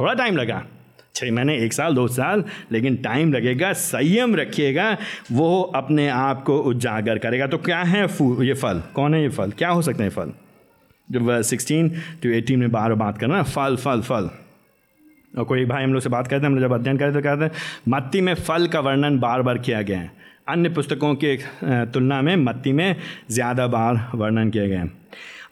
[0.00, 0.62] थोड़ा टाइम लगा।
[1.16, 4.96] छः महीने एक साल, दो साल, लेकिन टाइम लगेगा, संयम रखिएगा,
[5.32, 8.82] वो अपने आप को उजागर करेगा। तो क्या है ये फल?
[8.94, 9.50] कौन है ये फल?
[9.52, 10.32] क्या हो सकते हैं फल?
[11.08, 11.88] जब सिक्सटीन
[12.22, 14.30] टू एटीन में बार बात करना, फल फल फल।
[15.34, 17.22] और कोई भाई हम लोग से बात करते हैं, हम लोग जब अध्ययन करते तो
[17.22, 17.50] कहते हैं,
[17.88, 20.10] मत्ती में फल का वर्णन बार बार किया गया है।
[20.48, 21.36] अन्य पुस्तकों के
[21.86, 22.96] तुलना में मत्ती में
[23.30, 24.92] ज़्यादा बार वर्णन किया गया हैं।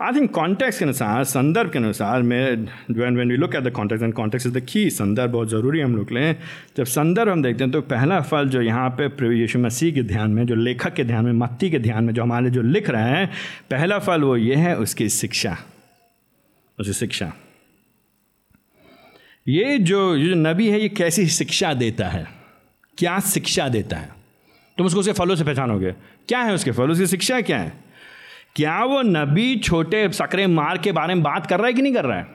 [0.05, 2.57] आई थिंक कॉन्टेक्स्ट के अनुसार, संदर्भ के अनुसार में
[2.91, 5.81] when when we look at the context and context is the key संदर्भ बहुत ज़रूरी
[5.81, 6.37] हम लोग लें
[6.77, 10.31] जब संदर्भ हम देखते हैं तो पहला फल जो यहाँ पे यीशु मसीह के ध्यान
[10.31, 13.03] में, जो लेखक के ध्यान में, मत्ती के ध्यान में जो हमारे जो लिख रहे
[13.03, 13.27] हैं,
[13.71, 15.59] पहला फल वो ये है, उसकी शिक्षा।
[16.81, 17.33] उसकी शिक्षा।
[19.49, 22.27] ये जो जो नबी है, ये कैसी शिक्षा देता है?
[22.99, 24.09] क्या शिक्षा देता है?
[24.79, 25.93] तुम उसको उसके फलों से पहचानोगे।
[26.29, 26.91] क्या है उसके फल?
[26.91, 27.85] उसकी शिक्षा क्या है?
[28.57, 31.95] क्या वो नबी छोटे सकरे मार के बारे में बात कर रहा है कि नहीं
[31.95, 32.35] कर रहा है?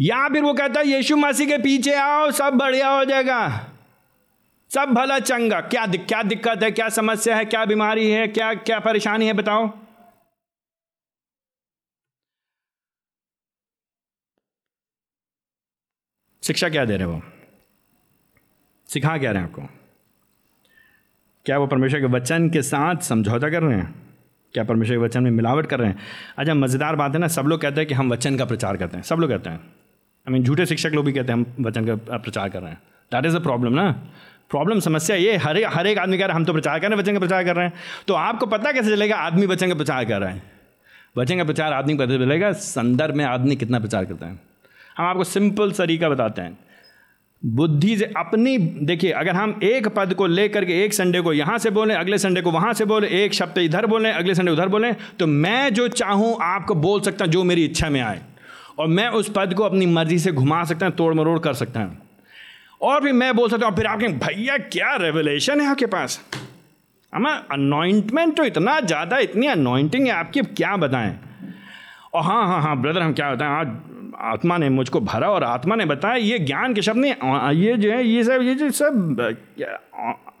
[0.00, 3.66] या फिर वो कहता है, यीशु मसीह के पीछे आओ, सब बढ़िया हो जाएगा।
[4.74, 6.70] सब भला चंगा। क्या क्या दिक्कत है?
[6.70, 7.44] क्या समस्या है?
[7.44, 8.28] क्या बीमारी है?
[8.28, 9.78] क्या क्या परेशानी है, बताओ?
[16.42, 17.22] शिक्षा क्या दे रहे वो?
[18.86, 19.62] सिखा क्या रहे हैं आपको?
[21.44, 24.09] क्या वो परमेश्वर के वचन के साथ समझौता कर रहे हैं?
[24.54, 25.98] क्या परमेश्वर के वचन में मिलावट कर रहे हैं?
[26.38, 28.96] अच्छा मज़ेदार बात है ना, सब लोग कहते हैं कि हम वचन का प्रचार करते
[28.96, 31.84] हैं, सब लोग कहते हैं। आई मीन झूठे शिक्षक लोग भी कहते हैं हम वचन
[31.86, 32.80] का प्रचार कर रहे हैं।
[33.12, 33.90] दैट इज़ अ प्रॉब्लम ना।
[34.50, 36.88] प्रॉब्लम समस्या ये, हर एक हर एक आदमी कह रहा है, हम तो प्रचार कर
[36.88, 37.72] रहे हैं, वचन का प्रचार कर रहे हैं।
[38.08, 40.42] तो आपको पता कैसे चलेगा, आदमी वचन का प्रचार कर रहा है?
[41.16, 42.52] वचन का प्रचार आदमी को पता चलेगा?
[42.52, 44.38] संदर्भ में आदमी कितना प्रचार करता है।
[44.98, 46.58] हम आपको सिंपल तरीका बताते हैं।
[47.42, 51.58] बुद्धि से अपनी, देखिए, अगर हम एक पद को लेकर के एक संडे को यहाँ
[51.58, 54.68] से बोलें, अगले संडे को वहाँ से बोलें, एक शब्द इधर बोलें, अगले संडे उधर
[54.68, 58.20] बोलें तो मैं जो चाहूँ, आपको बोल सकता हूँ, जो मेरी इच्छा में आए।
[58.78, 61.80] और मैं उस पद को अपनी मर्ज़ी से घुमा सकता हूँ तोड़ मरोड़ कर सकता
[61.80, 61.98] हूँ।
[62.82, 66.20] और भी मैं बोल सकता हूँ फिर आपके भैया, क्या रेवलेशन है आपके पास?
[67.12, 71.18] हमें अनॉइंटमेंट तो इतना ज़्यादा, इतनी अनॉइंटिंग है आपकी क्या बताएँ?
[72.12, 73.50] और हाँ हाँ हाँ ब्रदर हम क्या बताएँ?
[73.50, 73.68] आज
[74.32, 77.90] आत्मा ने मुझको भरा और आत्मा ने बताया, ये ज्ञान के शब्द नहीं ये जो
[77.90, 79.36] है, ये सब, ये जो सब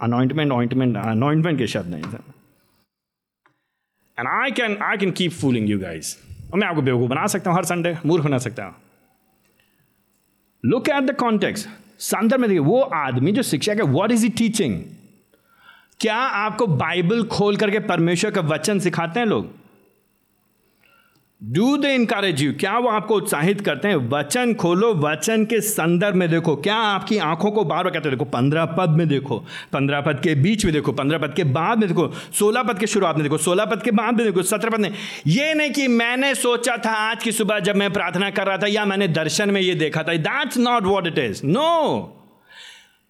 [0.02, 2.32] अनॉइंटमेंट ऑइंटमेंट अनॉइंटमेंट के शब्द नहीं सब
[4.18, 6.14] and I can I can keep fooling you guys
[6.52, 8.74] और मैं आपको बेवकूफ़ बना सकता हूँ, हर संडे मूर्ख बना सकता हूँ।
[10.64, 14.28] लुक एट द कॉन्टेक्स संदर्भ में देखिए, वो आदमी जो शिक्षा के वॉट इज़ ई
[14.38, 14.82] टीचिंग
[16.00, 19.59] क्या आपको बाइबल खोल करके परमेश्वर का वचन सिखाते हैं लोग?
[21.42, 23.96] डू दे इनकरेज यू क्या वो आपको उत्साहित करते हैं?
[23.96, 28.18] वचन खोलो, वचन के संदर्भ में देखो। क्या आपकी आँखों को बार बार कहते हैं,
[28.18, 29.38] देखो, पंद्रह पद में देखो,
[29.72, 32.86] पंद्रह पद के बीच में देखो, पंद्रह पद के बाद में देखो, सोलह पद के
[32.86, 34.94] शुरुआत में देखो, सोलह पद के बाद में देखो, सत्रह पद में।
[35.26, 38.66] ये नहीं कि मैंने सोचा था आज की सुबह जब मैं प्रार्थना कर रहा था
[38.66, 42.16] या मैंने दर्शन में ये देखा था। That's not what it is no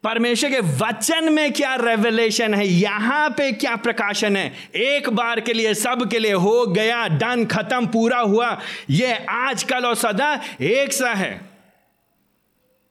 [0.04, 2.66] परमेश्वर के वचन में क्या रेवलेशन है?
[2.66, 4.52] यहाँ पे क्या प्रकाशन है?
[4.76, 8.58] एक बार के लिए, सब के लिए हो गया डन खत्म, पूरा हुआ।
[8.90, 11.40] ये आज कल और सदा एक सा है।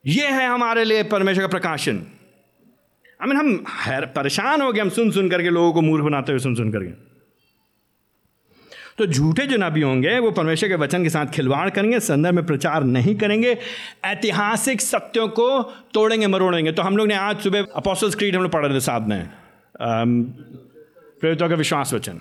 [0.05, 1.97] ये है हमारे लिए परमेश्वर का प्रकाशन।
[3.21, 6.39] आई मीन हम परेशान हो गए, हम सुन सुन करके लोगों को मूर्ख बनाते हुए
[6.39, 7.08] सुन सुन करके।
[8.99, 12.45] तो झूठे जो नबी होंगे, वो परमेश्वर के वचन के साथ खिलवाड़ करेंगे, संदर्भ में
[12.45, 13.57] प्रचार नहीं करेंगे,
[14.05, 15.61] ऐतिहासिक सत्यों को
[15.93, 18.79] तोड़ेंगे, मरोड़ेंगे। तो हम लोग ने आज सुबह अपोस्टल स्क्रीड हम लोग पढ़ रहे थे
[18.81, 19.29] साथ में।
[21.21, 22.19] प्रेरितों का विश्वास वचन।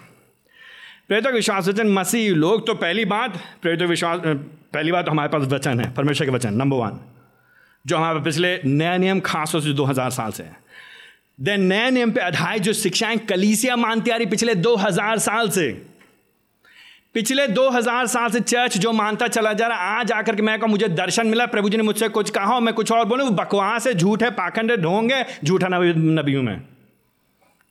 [1.09, 5.29] प्रेरितों का विश्वास वचन, मसीह लोग तो पहली बात, प्रेरितों विश्वास पहली बात तो हमारे
[5.29, 6.99] पास वचन है, परमेश्वर के वचन नंबर वन
[7.85, 10.57] जो हमारे पिछले नया नियम, खास तौर से दो हज़ार साल से है।
[11.41, 15.49] देन नए नियम पे आधारित जो शिक्षाएँ कलीसिया मानती आ रही पिछले दो हज़ार साल
[15.51, 15.71] से
[17.19, 20.71] पिछले 2000 साल से चर्च जो मानता चला जा रहा, आज आकर के मैं कहूँ,
[20.71, 23.87] मुझे दर्शन मिला, प्रभु जी ने मुझसे कुछ कहा और मैं कुछ और बोलूँ। बकवास
[23.87, 26.57] है, झूठ है, पाखंड ढोंग है, झूठा नबी नबियों में।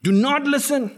[0.04, 0.90] डू नॉट लिसन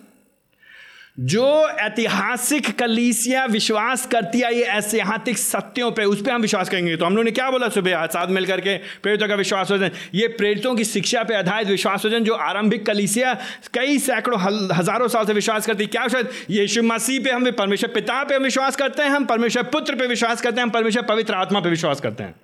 [1.19, 6.95] जो ऐतिहासिक कलीसिया विश्वास करती है, ये ऐतिहासिक सत्यों पे, उस पर हम विश्वास करेंगे।
[6.95, 8.05] तो हम लोगों ने क्या बोला सुबह?
[8.05, 12.23] साथ मिल करके प्रेरितों का विश्वास वज़न। ये प्रेरितों की शिक्षा पे आधारित विश्वास वज़न
[12.23, 13.33] जो आरंभिक कलीसिया
[13.73, 14.39] कई सैकड़ों
[14.73, 18.43] हज़ारों साल से विश्वास करती, क्या शायद यीशु मसीह पे हम, परमेश्वर पिता पे हम
[18.43, 21.69] विश्वास करते हैं, हम परमेश्वर पुत्र पे विश्वास करते हैं, हम परमेश्वर पवित्र आत्मा पे
[21.69, 22.35] विश्वास करते हैं।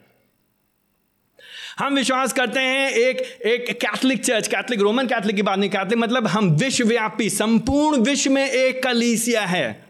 [1.80, 5.98] हम विश्वास करते हैं एक एक Catholic church Catholic Roman Catholic की बात नहीं कैथलिक
[5.98, 9.86] मतलब हम विश्वव्यापी, संपूर्ण विश्व में एक कलीसिया है।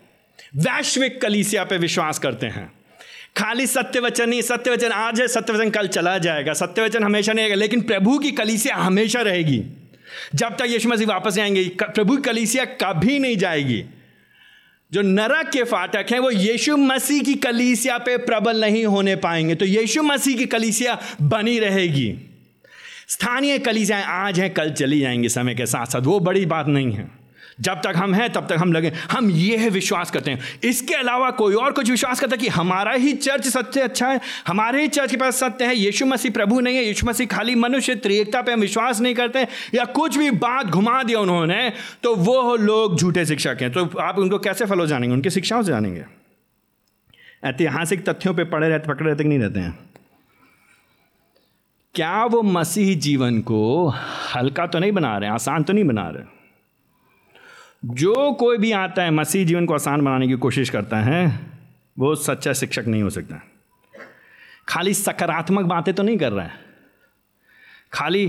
[0.56, 2.74] वैश्विक कलीसिया पे विश्वास करते हैं।
[3.38, 7.82] खाली सत्यवचन नहीं, सत्यवचन आज है, सत्यवचन कल चला जाएगा। सत्यवचन हमेशा नहीं रहेगा, लेकिन
[7.82, 9.64] प्रभु की कलीसिया हमेशा रहेगी।
[10.36, 13.86] जब तक यीशु मसीह वापस आएँगे प्रभु की कलीसिया कभी नहीं जाएगी।
[14.92, 19.56] जो नरक के फाटक हैं, वो यीशु मसीह की कलीसिया पे प्रबल नहीं होने पाएँगे।
[19.56, 22.16] तो यीशु मसीह की कलीसिया बनी रहेगी।
[23.08, 26.92] स्थानीय कलीसियाएँ आज हैं, कल चली जाएँगी समय के साथ साथ वो बड़ी बात नहीं
[26.92, 27.15] है।
[27.60, 31.32] जब तक हम हैं, तब तक हम लगे। हम ये विश्वास करते हैं। इसके अलावा
[31.32, 34.20] कोई और कुछ विश्वास करता है कि हमारा ही चर्च सत्य अच्छा है?
[34.48, 35.76] हमारे ही चर्च के पास सत्य है?
[35.76, 36.84] यीशु मसीह प्रभु नहीं है?
[36.86, 41.04] यीशु मसीह खाली मनुष्य त्रिएकता पे हम विश्वास नहीं करते या कुछ भी बात घुमा
[41.04, 45.14] दिया उन्होंने तो वो लोग झूठे शिक्षक हैं। तो आप उनको कैसे फॉलो जानेंगे?
[45.14, 46.06] उनकी शिक्षाओं से जानेंगे।
[47.46, 49.80] ऐतिहासिक तथ्यों पर पड़े रहते, पकड़े रहते नहीं रहते हैं?
[51.96, 53.90] क्या वो मसीह जीवन को
[54.36, 56.35] हल्का तो नहीं बना रहे आसान तो नहीं बना रहे
[57.86, 61.40] जो कोई भी आता है, मसीह जीवन को आसान बनाने की कोशिश करता है,
[62.00, 63.42] वो सच्चा शिक्षक नहीं हो सकता।
[64.68, 66.64] खाली सकारात्मक बातें तो नहीं कर रहा है।
[67.94, 68.28] खाली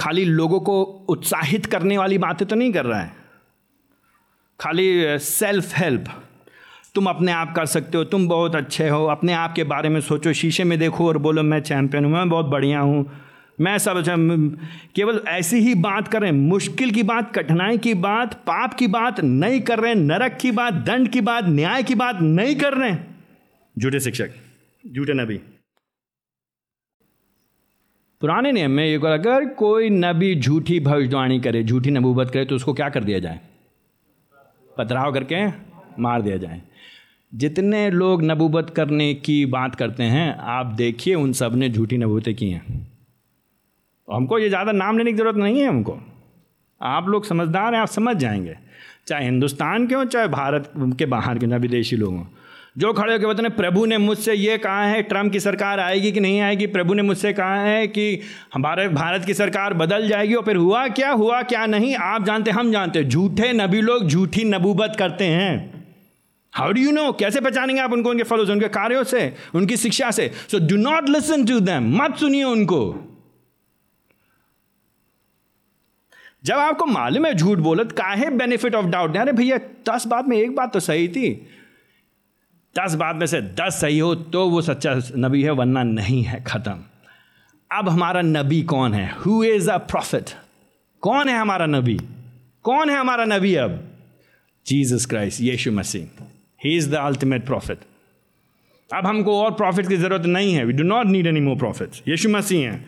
[0.00, 3.12] खाली लोगों को उत्साहित करने वाली बातें तो नहीं कर रहा है।
[4.60, 6.04] खाली सेल्फ हेल्प
[6.94, 10.00] तुम अपने आप कर सकते हो, तुम बहुत अच्छे हो, अपने आप के बारे में
[10.00, 13.25] सोचो, शीशे में देखो और बोलो, मैं चैंपियन हूँ, मैं बहुत बढ़िया हूँ।
[13.60, 14.02] मैं सब
[14.94, 19.60] केवल ऐसी ही बात करें, मुश्किल की बात, कठिनाई की बात, पाप की बात नहीं
[19.60, 22.94] कर रहे, नरक की बात, दंड की बात, न्याय की बात नहीं कर रहे
[23.78, 24.30] झूठे शिक्षक,
[24.94, 25.36] झूठे नबी।
[28.20, 32.74] पुराने नियम में ये अगर कोई नबी झूठी भविष्यवाणी करे, झूठी नबूबत करे तो उसको
[32.74, 33.40] क्या कर दिया जाए?
[34.78, 35.46] पथराव करके
[36.02, 36.62] मार दिया जाए।
[37.34, 42.50] जितने लोग नबूबत करने की बात करते हैं, आप देखिए उन सबने झूठी नबूबतें की
[42.50, 42.95] हैं।
[44.12, 45.98] हमको ये ज़्यादा नाम लेने की ज़रूरत नहीं है हमको।
[46.82, 48.56] आप लोग समझदार हैं, आप समझ जाएँगे।
[49.06, 52.24] चाहे हिंदुस्तान के हों, चाहे भारत के बाहर के ना विदेशी लोग हों।
[52.78, 56.20] जो खड़े होकर बताने प्रभु ने मुझसे ये कहा है ट्रंप की सरकार आएगी कि
[56.20, 56.66] नहीं आएगी?
[56.66, 58.20] प्रभु ने मुझसे कहा है कि
[58.54, 61.94] हमारे, भारत की सरकार बदल जाएगी और फिर हुआ क्या हुआ क्या नहीं?
[61.94, 65.84] आप जानते, हम जानते झूठे नबी लोग झूठी नबूबत करते हैं।
[66.52, 69.76] हाउ डू यू नो कैसे पहचानेंगे आप उनको, उनके फलों से, उनके कार्यों से, उनकी
[69.76, 70.30] शिक्षा से?
[70.50, 73.12] So do not listen to them मत सुनिए उनको।
[76.44, 80.36] जब आपको मालूम है झूठ बोलत, काहे बेनिफिट ऑफ़ डाउट अरे भैया, दस बात में
[80.36, 81.30] एक बात तो सही थी।
[82.74, 86.42] दस बात में से दस सही हो तो वो सच्चा नबी है, वरना नहीं है
[86.44, 86.82] ख़त्म।
[87.70, 89.10] अब हमारा नबी कौन है?
[89.16, 90.30] हु इज़ अ प्रॉफिट
[91.02, 91.98] कौन है हमारा नबी?
[92.64, 93.82] कौन है हमारा नबी अब?
[94.66, 96.24] Jesus Christ Yeshu Masih
[96.60, 97.78] he is the ultimate prophet
[98.90, 102.08] अब हमको और प्रॉफिट की ज़रूरत नहीं है। We do not need any more prophet
[102.08, 102.84] Yeshu Masih हैं।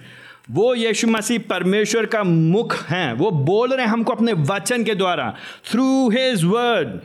[0.48, 4.94] वो यीशु मसीह परमेश्वर का मुख हैं। वो बोल रहे हैं हमको अपने वचन के
[4.94, 5.34] द्वारा
[5.70, 7.00] थ्रू हिज वर्ड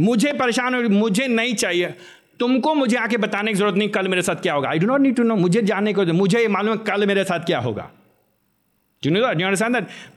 [0.00, 1.94] मुझे परेशान हो मुझे नहीं चाहिए।
[2.40, 4.68] तुमको मुझे आके बताने की ज़रूरत नहीं, कल मेरे साथ क्या होगा?
[4.68, 7.24] I do not need to know मुझे जानने को, मुझे ये मालूम है कल मेरे
[7.24, 7.90] साथ क्या होगा।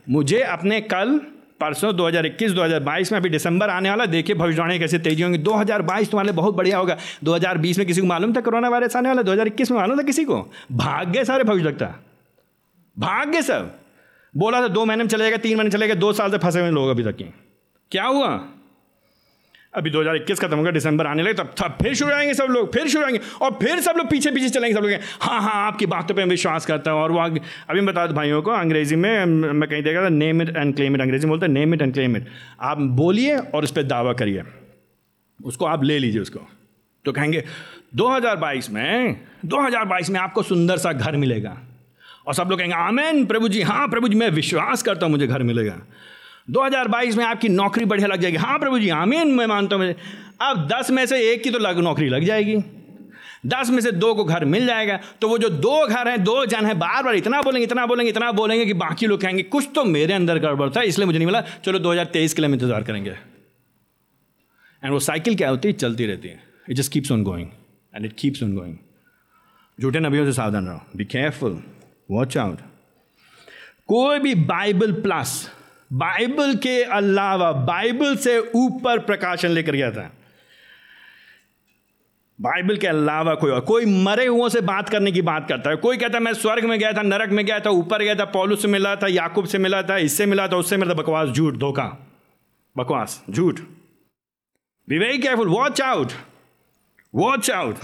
[0.08, 1.18] मुझे अपने कल,
[1.60, 6.26] परसों 2021 2022 में अभी दिसंबर आने वाला, देखिए भविष्यवाणी कैसे तेज़ी होंगी। 2022 तुम्हारे
[6.26, 9.22] लिए बहुत बढ़िया होगा। 2020 में किसी को मालूम था कोरोना वायरस आने वाला?
[9.22, 10.40] 2021 में मालूम था किसी को?
[10.72, 11.94] भाग्य सारे भविष्यता
[13.02, 13.70] भाग गए सब
[14.34, 16.70] बोला था दो महीने में चले जाएगा, तीन महीने चलेगा दो साल से फंसे हुए
[16.70, 17.24] लोग अभी तक की
[17.92, 18.28] क्या हुआ?
[19.74, 22.88] अभी 2021 खत्म होगा, दिसंबर आने लगे, तब तब फिर शुरू आएँगे सब लोग, फिर
[22.88, 26.14] शुरू आएँगे, और फिर सब लोग पीछे पीछे चलेंगे सब लोग। हाँ हाँ आपकी बातों
[26.14, 29.82] पे विश्वास करता हूँ, और वो अभी बता दो भाइयों को, अंग्रेज़ी में मैं कहीं
[29.82, 32.16] देखा था name it and claim it अंग्रेज़ी में बोलते हैं name it and claim
[32.16, 32.26] it
[32.60, 34.42] आप बोलिए और उस पर दावा करिए।
[35.40, 36.40] उसको आप ले लीजिए उसको।
[37.04, 37.44] तो कहेंगे
[37.96, 41.56] 2022 में 2022 में आपको सुंदर सा घर मिलेगा।
[42.26, 45.26] और सब लोग कहेंगे, आमेन, प्रभु जी हाँ प्रभु जी, मैं विश्वास करता हूँ, मुझे
[45.26, 45.78] घर मिलेगा।
[46.50, 49.94] 2022 में आपकी नौकरी बढ़िया लग जाएगी। हाँ प्रभु जी, आमीन, मैं मानता हूँ।
[50.42, 52.56] अब दस में से एक की तो लग, नौकरी लग जाएगी।
[53.46, 56.44] दस में से दो को घर मिल जाएगा। तो वो जो दो घर हैं, दो
[56.46, 59.68] जन हैं बार बार इतना बोलेंगे इतना बोलेंगे इतना बोलेंगे कि बाकी लोग कहेंगे, कुछ
[59.74, 62.82] तो मेरे अंदर गड़बड़ था, इसलिए मुझे नहीं मिला। चलो 2023 के लिए हम इंतज़ार
[62.82, 63.10] करेंगे।
[64.82, 65.74] एंड वो साइकिल क्या होती है?
[65.74, 67.48] चलती रहती है। It just keeps on going
[67.94, 68.76] and it keeps on going
[69.78, 71.62] झूठे नबियों से सावधान रहो। बी केयरफुल
[72.12, 72.58] वॉच आउट
[73.86, 75.50] कोई भी बाइबल प्लस,
[75.92, 80.12] बाइबल के अलावा बाइबल से ऊपर प्रकाशन लेकर गया था।
[82.40, 85.76] बाइबल के अलावा कोई और, कोई मरे हुओं से बात करने की बात करता है।
[85.76, 88.24] कोई कहता है, मैं स्वर्ग में गया था, नरक में गया था, ऊपर गया था,
[88.24, 91.28] पौलुस से मिला था, याकूब से मिला था, इससे मिला था, उससे मिला था। बकवास,
[91.28, 91.84] झूठ, धोखा।
[92.76, 93.60] बकवास, झूठ।
[94.88, 96.12] Be very careful watch out
[97.14, 97.76] watch out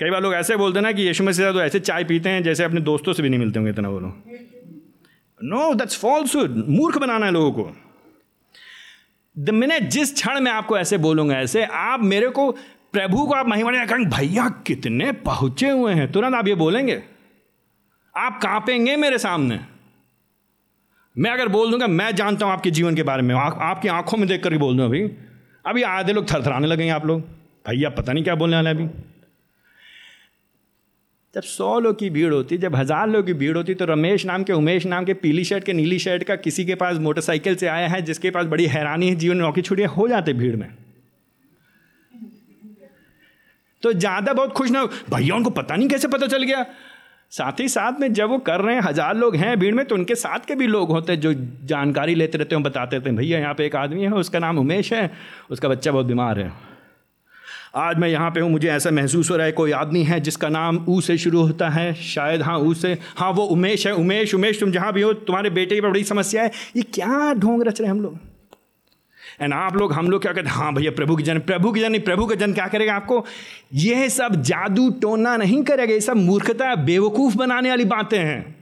[0.00, 2.42] कई बार लोग ऐसे बोलते हैं ना कि यीशु मसीह तो ऐसे चाय पीते हैं
[2.42, 4.08] जैसे अपने दोस्तों से भी नहीं मिलते होंगे इतना बोलो।
[5.42, 7.76] नो दैट्स फॉल्सुड मूर्ख बनाना है लोगों को।
[9.38, 12.50] द मिनट जिस क्षण में आपको ऐसे बोलूँगा ऐसे आप मेरे को
[12.92, 16.12] प्रभु को आप महिमा कहेंगे भैया कितने पहुँचे हुए हैं?
[16.12, 17.02] तुरंत आप ये बोलेंगे।
[18.16, 19.60] आप कांपेंगे मेरे सामने।
[21.18, 24.18] मैं अगर बोल दूँगा मैं जानता हूँ आपके जीवन के बारे में। आ, आपकी आँखों
[24.18, 25.02] में देख कर बोल दूँ अभी।
[25.66, 27.20] अभी आधे लोग थरथराने लगे आप लोग।
[27.68, 28.84] भैया पता नहीं क्या बोलने वाले अभी।
[31.34, 34.44] जब सौ लोग की भीड़ होती, जब हज़ार लोग की भीड़ होती तो रमेश नाम
[34.44, 37.66] के, उमेश नाम के पीली शर्ट के, नीली शर्ट का किसी के पास मोटरसाइकिल से
[37.66, 40.68] आया है, जिसके पास बड़ी हैरानी है, जीवन नौकरी छुट्टियाँ हो जाते भीड़ में।
[43.82, 46.64] तो ज़्यादा बहुत खुश ना भैया, उनको पता नहीं कैसे पता चल गया।
[47.32, 49.94] साथ ही साथ में जब वो कर रहे हैं, हज़ार लोग हैं भीड़ में तो
[49.94, 51.32] उनके साथ के भी लोग होते हैं जो
[51.64, 54.58] जानकारी लेते रहते हैं, बताते रहते हैं, भैया, यहाँ पे एक आदमी है, उसका नाम
[54.58, 55.10] उमेश है,
[55.50, 56.67] उसका बच्चा बहुत बीमार है।
[57.74, 60.48] आज मैं यहाँ पे हूँ, मुझे ऐसा महसूस हो रहा है, कोई आदमी है, जिसका
[60.48, 64.34] नाम ऊ से शुरू होता है, शायद हाँ ऊ से हाँ वो उमेश है, उमेश
[64.34, 67.80] उमेश, तुम जहाँ भी हो, तुम्हारे बेटे की बड़ी समस्या है, ये क्या ढोंग रच
[67.80, 68.18] रहे हम लोग?
[69.40, 71.80] एंड आप लोग, हम लोग क्या कहते हैं हाँ भैया, प्रभु की जन प्रभु की
[71.80, 73.24] जन प्रभु का जन क्या करेगा आपको?
[73.74, 78.56] यह सब जादू टोना नहीं करेगा ये सब मूर्खता, बेवकूफ़ बनाने वाली बातें हैं।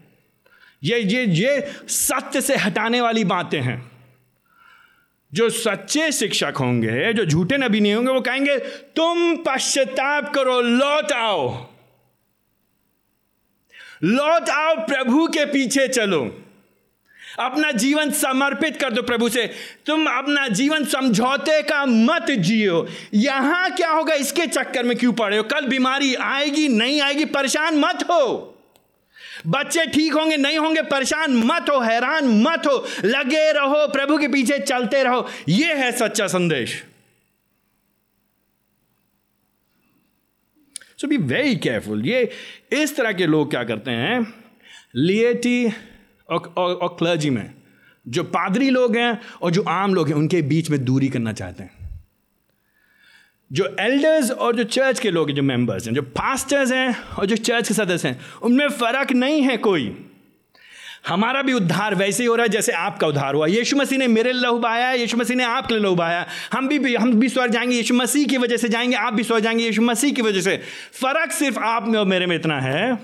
[0.83, 3.96] ये ये ये सत्य से हटाने वाली बातें हैं।
[5.35, 8.59] जो सच्चे शिक्षक होंगे, जो झूठे नबी नहीं होंगे, वो कहेंगे,
[8.97, 11.71] तुम पश्चाताप करो, लौट आओ।
[14.05, 16.43] लौट आओ, प्रभु के पीछे चलो।
[17.39, 19.51] अपना जीवन समर्पित कर दो प्रभु से।
[19.87, 24.15] तुम अपना जीवन समझौते का मत जियो। यहाँ क्या होगा?
[24.15, 25.43] इसके चक्कर में क्यों पड़े हो?
[25.43, 28.53] कल बीमारी आएगी, नहीं आएगी, परेशान मत हो।
[29.47, 34.29] बच्चे ठीक होंगे नहीं होंगे परेशान मत हो हैरान मत हो लगे रहो प्रभु के
[34.29, 36.85] पीछे चलते रहो। यह है सच्चा संदेश।
[41.01, 42.31] सो बी वेरी केयरफुल ये
[42.73, 44.35] इस तरह के लोग क्या करते हैं?
[44.95, 45.67] लिएटी
[46.29, 47.55] और, क्लर्जी में
[48.09, 51.63] जो पादरी लोग हैं और जो आम लोग हैं उनके बीच में दूरी करना चाहते
[51.63, 51.76] हैं।
[53.53, 57.37] जो एल्डर्स और जो चर्च के लोग, जो मेंबर्स हैं, जो पास्टर्स हैं और जो
[57.37, 60.07] चर्च के सदस्य हैं, उनमें फ़र्क नहीं है कोई।
[61.09, 64.07] हमारा भी उद्धार वैसे ही हो रहा है जैसे आपका उद्धार हुआ। यीशु मसीह ने
[64.07, 67.77] मेरे लिए बहाया, यीशु मसीह ने आपके लिए बहाया। हम भी हम भी स्वर्ग जाएँगे,
[67.77, 70.57] यीशु मसीह की वजह से जाएँगे, आप भी स्वर्ग जाएँगे, यीशु मसीह की वजह से।
[70.93, 72.99] फ़र्क सिर्फ़ आप में और मेरे में इतना है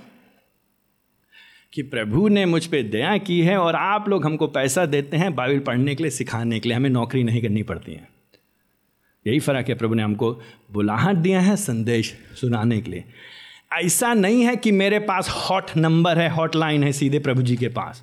[1.72, 5.34] कि प्रभु ने मुझ पर दया की है और आप लोग हमको पैसा देते हैं
[5.34, 8.11] बाइबल पढ़ने के लिए, सिखाने के लिए। हमें नौकरी नहीं करनी पड़ती है।
[9.26, 10.40] यही फ़र्क है प्रभु ने हमको
[10.72, 13.04] बुलाहट दिया है संदेश सुनाने के लिए।
[13.72, 17.56] ऐसा नहीं है कि मेरे पास हॉट नंबर है, हॉट लाइन है सीधे प्रभु जी
[17.56, 18.02] के पास।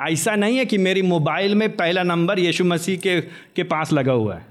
[0.00, 3.20] ऐसा नहीं है कि मेरी मोबाइल में पहला नंबर यीशु मसीह के
[3.56, 4.49] के पास लगा हुआ है।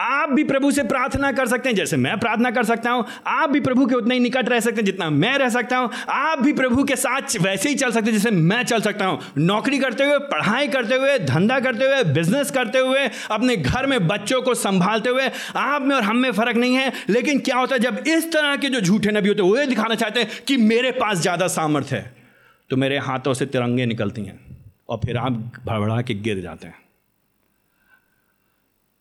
[0.00, 3.50] आप भी प्रभु से प्रार्थना कर सकते हैं, जैसे मैं प्रार्थना कर सकता हूँ, आप
[3.50, 6.40] भी प्रभु के उतने ही निकट रह सकते हैं जितना मैं रह सकता हूँ, आप
[6.40, 9.78] भी प्रभु के साथ वैसे ही चल सकते हैं जैसे मैं चल सकता हूँ। नौकरी
[9.78, 14.42] करते हुए, पढ़ाई करते हुए, धंधा करते हुए बिज़नेस करते हुए, अपने घर में बच्चों
[14.42, 17.80] को संभालते हुए, आप में और हम में फ़र्क नहीं है, लेकिन क्या होता है,
[17.80, 20.56] जब इस तरह के जो झूठे नबी होते हैं, वो ये दिखाना चाहते हैं कि
[20.58, 22.16] मेरे पास ज़्यादा सामर्थ्य है
[22.70, 24.38] तो मेरे हाथों से तिरंगे निकलती हैं
[24.88, 25.32] और फिर आप
[25.66, 26.87] भड़बड़ा के गिर जाते हैं।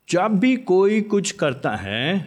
[0.10, 2.20] जब भी कोई कुछ करता है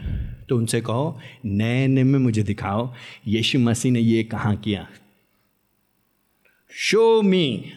[0.48, 2.92] तो उनसे कहो नए नए में मुझे दिखाओ,
[3.26, 4.86] यीशु मसीह ने ये कहाँ किया?
[6.70, 7.72] शो मी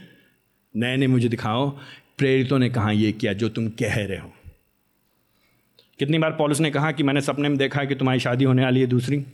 [0.75, 1.69] नए नए मुझे दिखाओ,
[2.17, 4.33] प्रेरितों ने कहा ये किया जो तुम कह रहे हो?
[5.99, 8.63] कितनी बार पॉलिस ने कहा कि मैंने सपने में देखा है कि तुम्हारी शादी होने
[8.63, 9.25] वाली है दूसरी,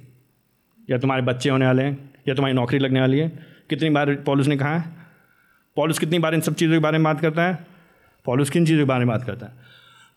[0.90, 3.30] या तुम्हारे बच्चे होने वाले हैं, या तुम्हारी नौकरी लगने वाली है।
[3.70, 4.94] कितनी बार पॉलिस ने कहा है?
[5.76, 7.68] पॉलिस कितनी बार इन सब चीज़ों के बारे में बात करता है?
[8.26, 9.70] पॉलिस किन चीज़ों के बारे में बात करता है?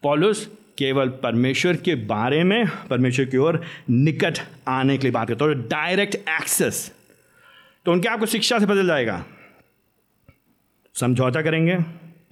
[0.03, 0.47] पॉलुस
[0.79, 4.39] केवल परमेश्वर के बारे में, परमेश्वर की ओर निकट
[4.69, 6.91] आने के लिए बात करता है डायरेक्ट एक्सेस
[7.87, 9.25] तो उनके आपको शिक्षा से बदल जाएगा।
[10.95, 11.77] समझौता करेंगे।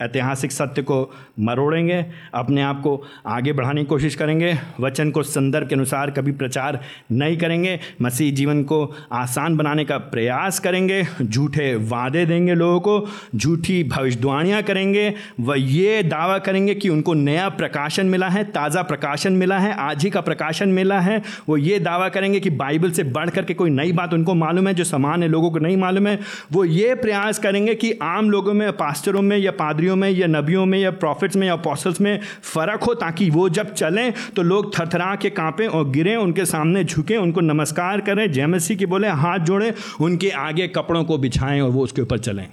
[0.01, 0.98] ऐतिहासिक सत्य को
[1.40, 6.32] मरोड़ेंगे, अपने आप को आगे बढ़ाने की कोशिश करेंगे, वचन को संदर्भ के अनुसार कभी
[6.32, 6.80] प्रचार
[7.12, 13.09] नहीं करेंगे, मसीह जीवन को आसान बनाने का प्रयास करेंगे, झूठे वादे देंगे लोगों को,
[13.36, 19.32] झूठी भविष्यवाणियाँ करेंगे व ये दावा करेंगे कि उनको नया प्रकाशन मिला है, ताज़ा प्रकाशन
[19.32, 23.05] मिला है, आज ही का प्रकाशन मिला है, वो ये दावा करेंगे कि बाइबल से
[23.05, 26.18] बढ़ करके कोई नई बात उनको मालूम है, जो सामान्य लोगों को नहीं मालूम है,
[26.53, 30.26] वो ये प्रयास करेंगे कि आम लोगों में, पास्टरों में या पादरियों पादरियों में या
[30.26, 34.43] नबियों में या प्रॉफिट्स में या अपॉसल्स में फ़र्क हो ताकि वो जब चलें तो
[34.43, 38.86] लोग थरथरा के कांपें और गिरें, उनके सामने झुकें, उनको नमस्कार करें, जय मसीह की
[38.86, 42.49] बोले, हाथ जोड़ें, उनके आगे कपड़ों को बिछाएँ और वो उसके ऊपर चलें।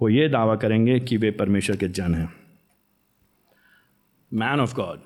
[0.00, 2.28] वो ये दावा करेंगे कि वे परमेश्वर के जन हैं।
[4.32, 5.00] Man of God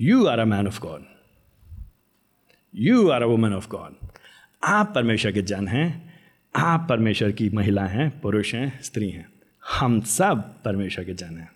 [0.00, 1.04] you are a man of God
[2.74, 4.05] you are a woman of God
[4.64, 6.14] आप परमेश्वर के जन हैं,
[6.56, 9.28] आप परमेश्वर की महिला हैं, पुरुष हैं, स्त्री हैं।
[9.78, 11.52] हम सब परमेश्वर के जन हैं।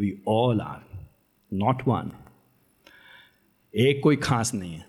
[0.00, 0.98] We all are
[1.54, 2.10] not one
[3.76, 4.86] एक कोई खास नहीं है।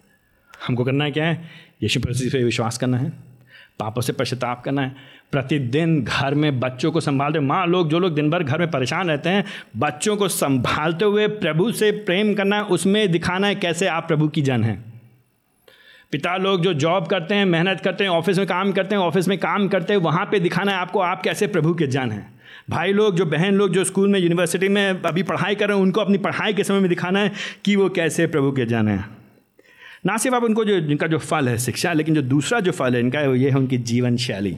[0.68, 1.50] हमको करना है क्या है?
[1.84, 3.10] यीशु मसीह पे विश्वास करना है।
[3.80, 4.96] पापों से पश्चाताप करना है।
[5.32, 8.72] प्रतिदिन घर में बच्चों को संभालते हुए, माँ लोग, जो लोग दिन भर घर में
[8.72, 9.44] परेशान रहते हैं,
[9.78, 14.28] बच्चों को संभालते हुए प्रभु से प्रेम करना है उसमें दिखाना है कैसे आप प्रभु
[14.28, 14.93] की जन हैं।
[16.14, 19.28] पिता लोग जो जॉब करते हैं, मेहनत करते हैं ऑफ़िस में काम करते हैं ऑफ़िस
[19.28, 22.40] में काम करते हैं, वहाँ पे दिखाना है आपको आप कैसे प्रभु के जन हैं।
[22.70, 25.84] भाई लोग, जो बहन लोग जो स्कूल में यूनिवर्सिटी में अभी पढ़ाई कर रहे हैं,
[25.84, 27.32] उनको अपनी पढ़ाई के समय में दिखाना है
[27.66, 29.10] कि वो कैसे प्रभु के जन हैं।
[30.06, 32.94] ना सिर्फ़ आप उनको जो, जिनका जो फल है, शिक्षा, लेकिन जो दूसरा जो फल
[32.94, 34.58] है, इनका है ये है उनकी जीवन शैली।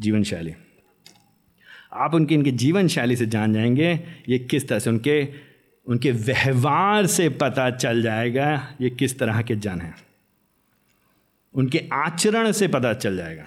[0.00, 0.54] जीवन शैली।
[1.92, 5.28] आप उनकी, इनकी जीवन शैली से जान जाएँगे, ये किस तरह से उनके
[5.86, 9.94] उनके व्यवहार से पता चल जाएगा, ये किस तरह के जन हैं।
[11.54, 13.46] उनके आचरण से पता चल जाएगा।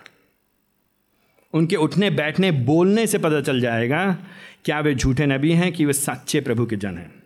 [1.53, 4.17] उनके उठने, बैठने, बोलने से पता चल जाएगा,
[4.65, 7.23] क्या वे झूठे नबी हैं कि वे सच्चे प्रभु के जन हैं।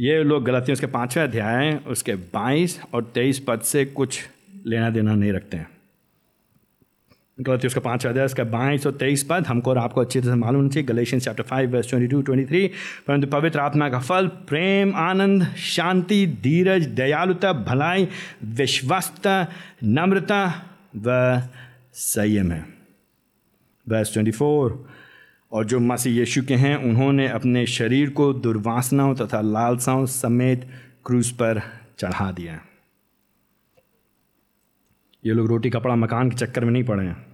[0.00, 4.28] ये लोग गलतियों उसके पाँचवें अध्याय, उसके बाईस और तेईस पद से कुछ
[4.66, 5.70] लेना देना नहीं रखते हैं।
[7.38, 10.36] गलती उसका पाँच अध्याय उसका बाईस और तेईस पद, हमको और आपको अच्छी तरह से
[10.36, 12.66] मालूम चाहिए। Galatians chapter five verse twenty two twenty three
[13.06, 18.08] परंतु पवित्र आत्मा का फल, प्रेम, आनंद, शांति, धीरज, दयालुता, भलाई
[18.44, 19.46] विश्वस्ता
[19.84, 20.46] नम्रता
[20.96, 21.42] व
[21.94, 22.64] संयम है।
[23.86, 24.84] वर्स ट्वेंटी फोर
[25.52, 30.68] और जो मसीह यीशु के हैं, उन्होंने अपने शरीर को दुर्वासनाओं तथा लालसाओं समेत
[31.06, 31.62] क्रूज पर
[31.98, 32.60] चढ़ा दिया।
[35.22, 37.26] ये लोग रोटी कपड़ा मकान के चक्कर में नहीं पड़े हैं।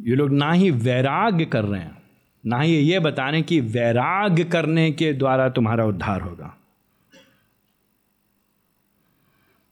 [0.00, 1.96] ये लोग ना ही वैराग्य कर रहे हैं,
[2.44, 6.56] ना ही ये बता रहे कि वैराग्य करने के द्वारा तुम्हारा उद्धार होगा।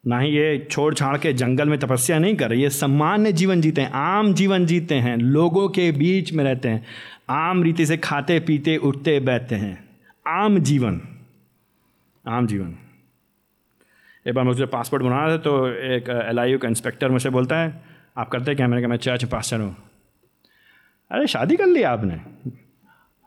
[0.04, 3.60] ना ही ये छोड़ छाड़ के जंगल में तपस्या नहीं कर रहे, ये सामान्य जीवन
[3.60, 6.84] जीते हैं, आम जीवन जीते हैं, लोगों के बीच में रहते हैं,
[7.30, 9.84] आम रीति से खाते, पीते, उठते, बैठते हैं,
[10.26, 11.00] आम जीवन
[12.24, 12.76] आम जीवन।
[14.26, 17.56] एक बार मुझे पासपोर्ट बनाना था तो एक एल आई यू का इंस्पेक्टर मुझसे बोलता
[17.58, 17.82] है,
[18.18, 19.76] आप करते क्या मैंने कहा मैं चर्च पास्टर हूँ।
[21.10, 22.14] अरे, शादी कर ली आपने?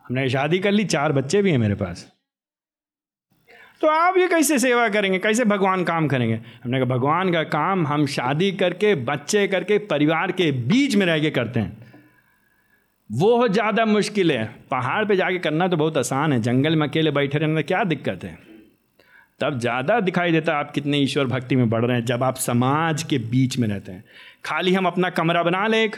[0.04, 2.06] हमने शादी कर ली, चार बच्चे भी हैं मेरे पास।
[3.80, 5.18] तो आप ये कैसे सेवा करेंगे?
[5.18, 6.40] कैसे भगवान काम करेंगे?
[6.64, 11.20] हमने कहा, भगवान का काम हम शादी करके, बच्चे करके, परिवार के बीच में रह
[11.20, 11.86] के करते हैं।
[13.10, 17.10] वो ज़्यादा मुश्किल है। पहाड़ पे जाके करना तो बहुत आसान है। जंगल में अकेले
[17.10, 18.36] बैठे रहने क्या दिक्कत है?
[19.40, 22.36] तब ज़्यादा दिखाई देता है आप कितने ईश्वर भक्ति में बढ़ रहे हैं, जब आप
[22.36, 24.04] समाज के बीच में रहते हैं।
[24.44, 25.96] खाली हम अपना कमरा बना लें एक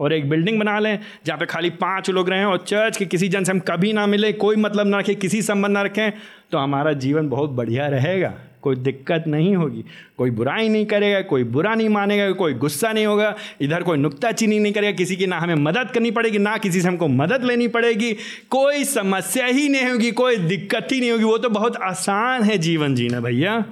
[0.00, 3.28] और एक बिल्डिंग बना लें, जहाँ पे खाली पाँच लोग रहें और चर्च के किसी
[3.28, 6.10] जन से हम कभी ना मिले, कोई मतलब ना रखें, किसी संबंध ना रखें
[6.50, 9.84] तो हमारा जीवन बहुत बढ़िया रहेगा। कोई दिक्कत नहीं होगी।
[10.18, 14.58] कोई बुराई नहीं करेगा, कोई बुरा नहीं मानेगा, कोई गुस्सा नहीं होगा, इधर कोई नुकताचीनी
[14.58, 17.68] नहीं करेगा, किसी की ना हमें मदद करनी पड़ेगी, ना किसी से हमको मदद लेनी
[17.68, 18.12] पड़ेगी।
[18.50, 22.58] कोई समस्या ही नहीं होगी, कोई दिक्कत ही नहीं होगी, वो तो बहुत आसान है
[22.58, 23.64] जीवन जीना भैया।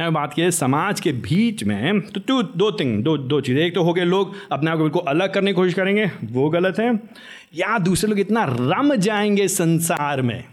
[0.00, 3.74] यहाँ बात की समाज के बीच में तो टू दो थिंग दो दो चीज़ें, एक
[3.74, 6.78] तो हो गए लोग अपने आप को बिल्कुल अलग करने की कोशिश करेंगे, वो गलत
[6.78, 6.94] है।
[7.54, 10.44] या दूसरे लोग इतना रम जाएँगे संसार में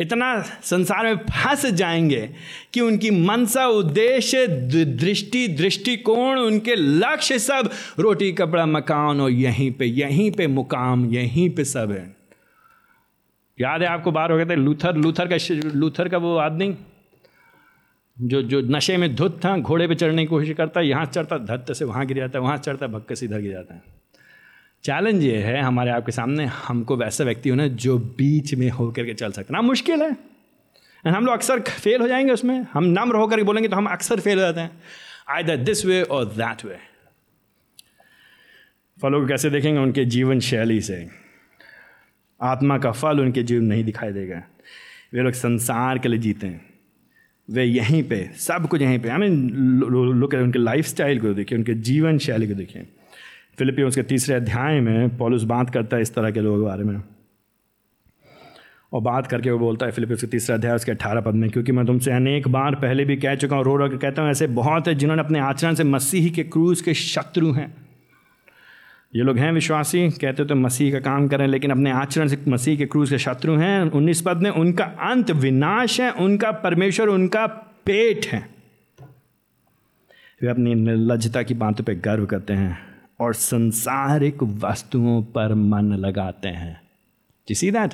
[0.00, 2.30] इतना संसार में फंस जाएँगे
[2.74, 9.86] कि उनकी मनसा उद्देश्य दृष्टि, दृष्टिकोण, उनके लक्ष्य सब रोटी, कपड़ा, मकान और यहीं पे
[9.86, 12.16] यहीं पे मुकाम, यहीं पे सब है।
[13.60, 15.36] याद है आपको बार हो गए थे, लूथर लूथर का
[15.78, 16.74] लूथर का वो आदमी
[18.20, 21.38] जो जो नशे में धुत था, घोड़े पे चढ़ने की कोशिश करता है यहाँ चढ़ता,
[21.38, 23.99] धत्त से वहाँ गिर जाता है वहाँ चढ़ता भक्के से इधर गिर जाता है।
[24.84, 29.14] चैलेंज ये है हमारे आपके सामने, हमको वैसा व्यक्ति होना जो बीच में होकर के
[29.14, 30.10] चल सकते ना, मुश्किल है।
[31.06, 34.20] एंड हम लोग अक्सर फेल हो जाएँगे उसमें। हम नम्र होकर बोलेंगे तो हम अक्सर
[34.20, 34.70] फेल हो जाते हैं।
[35.28, 36.76] आई द दिस वे और दैट वे
[39.02, 41.08] फलों को कैसे देखेंगे उनके जीवन शैली से?
[42.40, 44.42] आत्मा का फल उनके जीवन नहीं दिखाई देगा।
[45.12, 46.74] वे लोग संसार के लिए जीते हैं।
[47.50, 49.50] वे यहीं पे, सब कुछ यहीं पे। आई मीन
[50.14, 52.88] लुक उनके लाइफ स्टाइल को देखिए, उनके जीवन शैली को देखिए।
[53.60, 56.84] फिलिपी उसके तीसरे अध्याय में पॉलुस बात करता है इस तरह के लोगों के बारे
[56.84, 57.02] में।
[58.92, 61.72] और बात करके वो बोलता है फिलिपी उसके तीसरे अध्याय, उसके अठारह पद में, क्योंकि
[61.72, 64.46] मैं तुमसे अनेक बार पहले भी कह चुका हूँ रो रो के कहता हूँ, ऐसे
[64.46, 67.68] बहुत है जिन्होंने अपने आचरण से मसीह के क्रूज के शत्रु हैं।
[69.14, 72.76] ये लोग हैं विश्वासी, कहते तो मसीह का काम करें, लेकिन अपने आचरण से मसीह
[72.76, 77.46] के क्रूज के शत्रु हैं। उन्नीस पद में उनका अंत विनाश है, उनका परमेश्वर, उनका
[77.86, 78.48] पेट है।
[80.42, 82.89] वे अपनी निर्लजता की बातों पर गर्व करते हैं।
[83.20, 86.80] और संसारिक वस्तुओं पर मन लगाते हैं।
[87.52, 87.90] सी दैट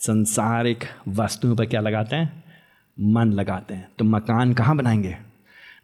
[0.00, 2.44] संसारिक वस्तुओं पर क्या लगाते हैं?
[3.00, 5.16] मन लगाते हैं। तो मकान कहाँ बनाएँगे?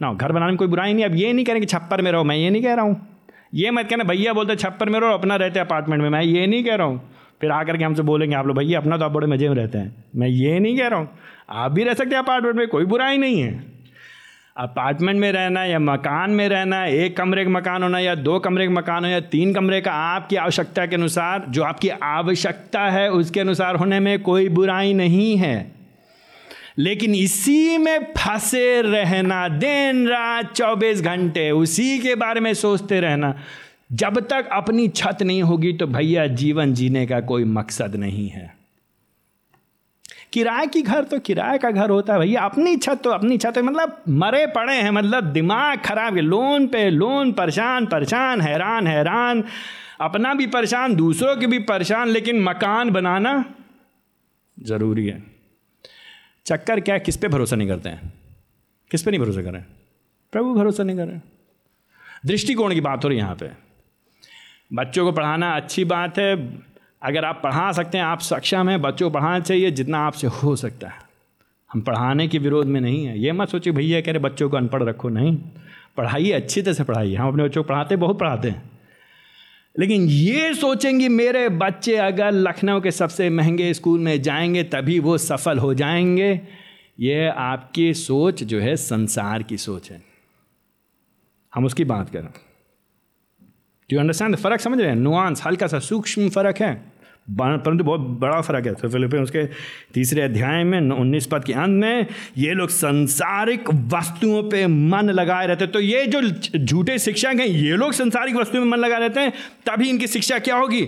[0.02, 2.36] ना घर बनाने में कोई बुराई नहीं। अब ये नहीं करेंगे छप्पर में रहो। मैं
[2.36, 3.06] ये नहीं कह रहा हूँ।
[3.54, 6.46] ये मत कहना, भैया बोलते छप्पर में रहो, अपना रहते हैं अपार्टमेंट में। मैं ये
[6.46, 9.12] नहीं कह रहा हूँ। फिर आकर के हमसे बोलेंगे, आप लोग भैया, अपना तो आप
[9.12, 11.08] बड़े मज़े में रहते हैं। मैं ये नहीं कह रहा हूँ।
[11.50, 13.73] आप भी रह सकते हैं अपार्टमेंट में, कोई बुराई नहीं है।
[14.56, 18.66] अपार्टमेंट में रहना या मकान में रहना, एक कमरे का मकान होना या दो कमरे
[18.66, 23.10] का मकान हो या तीन कमरे का, आपकी आवश्यकता के अनुसार, जो आपकी आवश्यकता है
[23.10, 25.72] उसके अनुसार होने में कोई बुराई नहीं है।
[26.78, 33.34] लेकिन इसी में फंसे रहना, दिन रात चौबीस घंटे, उसी के बारे में सोचते रहना।
[33.92, 38.63] जब तक अपनी छत नहीं होगी तो भैया जीवन जीने का कोई मकसद नहीं है।
[40.34, 43.58] किराए की घर तो किराए का घर होता है भैया। अपनी छत तो अपनी छत
[43.58, 49.44] मतलब मरे पड़े हैं मतलब दिमाग खराब है। लोन पे लोन, परेशान परेशान, हैरान हैरान।
[50.00, 53.44] अपना भी परेशान, दूसरों के भी परेशान, लेकिन मकान बनाना
[54.62, 55.22] ज़रूरी है।
[56.46, 57.00] चक्कर क्या है?
[57.00, 58.12] किस पे भरोसा नहीं करते हैं?
[58.90, 59.64] किस पे नहीं भरोसा करें?
[60.32, 61.20] प्रभु भरोसा नहीं करें।
[62.26, 63.50] दृष्टिकोण की बात हो रही है यहाँ पे।
[64.72, 66.36] बच्चों को पढ़ाना अच्छी बात है।
[67.04, 70.88] अगर आप पढ़ा सकते हैं, आप सक्षम हैं, बच्चों पढ़ाना चाहिए, जितना आपसे हो सकता
[70.88, 70.94] है।
[71.72, 74.56] हम पढ़ाने के विरोध में नहीं है। ये मत सोचिए, भैया कह रहे बच्चों को
[74.56, 75.36] अनपढ़ रखो। नहीं,
[75.96, 78.70] पढ़ाइए, अच्छी तरह से पढ़ाइए। हम अपने बच्चों को पढ़ाते बहुत पढ़ाते हैं।
[79.78, 85.18] लेकिन ये सोचेंगे, मेरे बच्चे अगर लखनऊ के सबसे महँगे स्कूल में जाएँगे, तभी वो
[85.18, 86.40] सफल हो जाएँगे।
[87.00, 90.02] ये आपकी सोच जो है, संसार की सोच है।
[91.54, 92.28] हम उसकी बात करें।
[93.92, 94.60] यू अंडरस्टैंड फ़र्क?
[94.60, 94.96] समझ रहे हैं?
[94.96, 96.93] नुआंस हल्का सा सूक्ष्म फ़र्क है।
[97.28, 99.44] परंतु बहुत बड़ा फ़र्क है। तो फिलिपिन उसके
[99.94, 102.06] तीसरे अध्याय में उन्नीस पद के अंत में,
[102.38, 106.20] ये लोग संसारिक वस्तुओं पे मन लगाए रहते तो ये जो
[106.58, 109.32] झूठे शिक्षक हैं, ये लोग संसारिक वस्तुओं में मन लगाए रहते हैं,
[109.66, 110.86] तभी इनकी शिक्षा क्या होगी?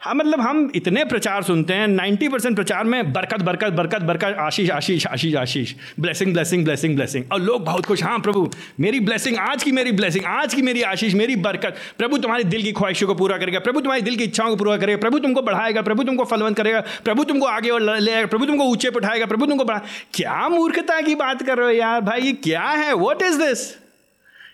[0.00, 4.36] हाँ मतलब हम इतने प्रचार सुनते हैं नाइन्टी परसेंट प्रचार में बरकत बरकत बरकत बरकत,
[4.40, 9.00] आशीष आशीष आशीष आशीष। ब्लेसिंग ब्लेसिंग ब्लेसिंग ब्लेसिंग और लोग बहुत खुश। हाँ प्रभु, मेरी
[9.00, 12.72] ब्लेसिंग आज की मेरी ब्लेसिंग आज की मेरी आशीष, मेरी बरकत। प्रभु, तुम्हारे दिल की
[12.72, 15.82] ख्वाहिशों को पूरा करेगा। प्रभु, तुम्हारी दिल की इच्छाओं को पूरा करेगा। प्रभु, तुमको बढ़ाएगा।
[15.82, 19.46] प्रभु, तुमको फलवंत करेगा। प्रभु, तुमको आगे और ले आएगा प्रभु, तुमको ऊँचे उठाएगा। प्रभु,
[19.46, 19.80] तुमको बढ़ा,
[20.14, 22.20] क्या मूर्खता की बात कर रहे हो यार भाई?
[22.20, 22.92] ये क्या है?
[22.92, 23.85] वॉट इज़ दिस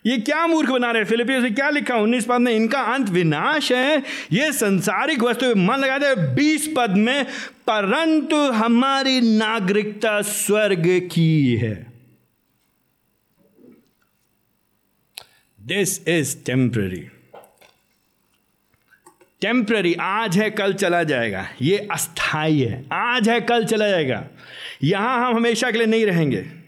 [0.07, 3.71] ये क्या मूर्ख बना रहे फिलिपियो से क्या लिखा उन्नीस पद में इनका अंत विनाश
[3.73, 7.25] है। ये संसारिक वस्तु मन लगा दे बीस पद में,
[7.67, 11.75] परंतु हमारी नागरिकता स्वर्ग की है।
[15.59, 17.09] दिस इज़ टेम्प्ररी
[19.41, 24.25] टेम्प्ररी आज है, कल चला जाएगा। ये अस्थाई है। आज है, कल चला जाएगा।
[24.85, 26.62] यहाँ हम हमेशा के लिए नहीं रहेंगे।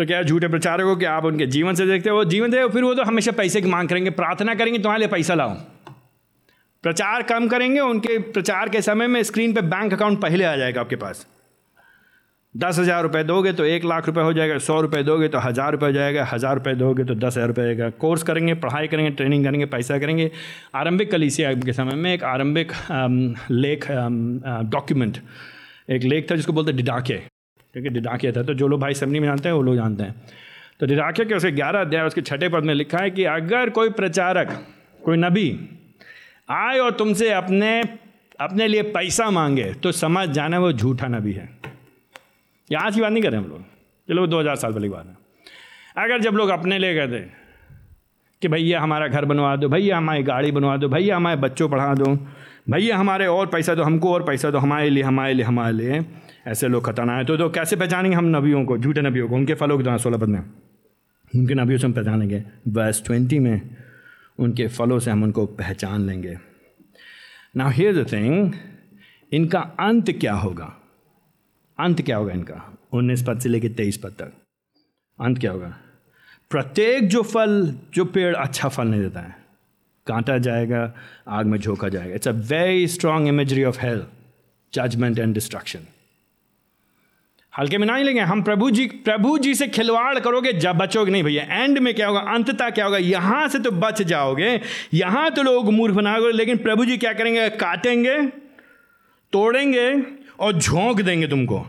[0.00, 2.24] तो क्या झूठे प्रचारक हो कि आप उनके जीवन से देखते हो?
[2.26, 5.34] जीवन दे फिर वो तो हमेशा पैसे की मांग करेंगे, प्रार्थना करेंगे, तुम्हारे लिए पैसा
[5.34, 5.54] लाओ
[6.84, 10.80] प्रचार कम करेंगे, उनके प्रचार के समय में स्क्रीन पे बैंक अकाउंट पहले आ जाएगा
[10.80, 11.26] आपके पास।
[12.54, 15.72] दस हज़ार रुपये दोगे तो एक लाख रुपये हो जाएगा, सौ रुपये दोगे तो हज़ार
[15.72, 19.10] रुपये हो जाएगा, हज़ार रुपये दोगे तो दस हज़ार रुपये जाएगा। कोर्स करेंगे, पढ़ाई करेंगे,
[19.12, 20.30] ट्रेनिंग करेंगे, पैसा करेंगे।
[20.74, 22.72] आरंभिक कलीसिया के समय में एक आरंभिक
[23.52, 23.86] लेख
[24.70, 25.18] डॉक्यूमेंट
[25.90, 27.20] एक लेख था जिसको बोलते डिडाके।
[27.74, 30.14] क्योंकि डिडाकिया था तो जो लोग भाई समनी में जानते हैं, वो लोग जानते हैं।
[30.80, 33.90] तो डिडाकिया के उसके ग्यारह अध्याय, उसके छठे पद में लिखा है कि अगर कोई
[33.92, 34.50] प्रचारक,
[35.02, 35.48] कोई नबी
[36.50, 37.80] आए और तुमसे अपने
[38.40, 41.48] अपने लिए पैसा मांगे तो समझ जाना वो झूठा नबी है।
[42.70, 43.64] ये आज की बात नहीं कर रहे हम लोग।
[44.08, 47.18] चलो दो हज़ार साल पहले की बात है। अगर जब लोग अपने लिए कहते
[48.42, 51.94] कि भैया हमारा घर बनवा दो, भैया हमारी गाड़ी बनवा दो, भैया हमारे बच्चों पढ़ा
[51.94, 52.14] दो,
[52.70, 56.00] भैया हमारे और पैसा दो, हमको और पैसा दो, हमारे लिए हमारे लिए हमारे लिए
[56.46, 58.78] ऐसे लोग खतरनाक है। तो, तो कैसे पहचानेंगे हम नबियों को?
[58.78, 60.40] झूठे नबियों को उनके फलों के सोलह पद में
[61.36, 63.76] उनके नबियों से हम पहचानेंगे। वर्स ट्वेंटी में
[64.38, 66.38] उनके फलों से हम उनको पहचान लेंगे।
[67.56, 68.52] ना हियर द थिंग
[69.32, 70.76] इनका अंत क्या होगा?
[71.80, 72.78] अंत क्या होगा इनका?
[72.92, 74.32] उन्नीस पद से लेकर तेईस पद तक।
[75.20, 75.76] अंत क्या होगा?
[76.50, 79.36] प्रत्येक जो फल जो पेड़ अच्छा फल नहीं देता है
[80.06, 80.94] कांटा जाएगा
[81.28, 84.04] आग में झोंका जाएगा। It's a very strong imagery of hell's
[84.74, 85.80] judgment and destruction
[87.60, 91.12] हल्के में ना ही लेंगे हम प्रभु जी प्रभु जी से खिलवाड़ करोगे, जब बचोगे
[91.12, 92.20] नहीं भैया। एंड में क्या होगा?
[92.34, 92.98] अंतता क्या होगा?
[92.98, 94.60] यहाँ से तो बच जाओगे।
[94.94, 97.48] यहाँ तो लोग मूर्ख बनाओगे लेकिन प्रभु जी क्या करेंगे?
[97.50, 98.16] काटेंगे,
[99.32, 99.90] तोड़ेंगे
[100.40, 101.64] और झोंक देंगे तुमको।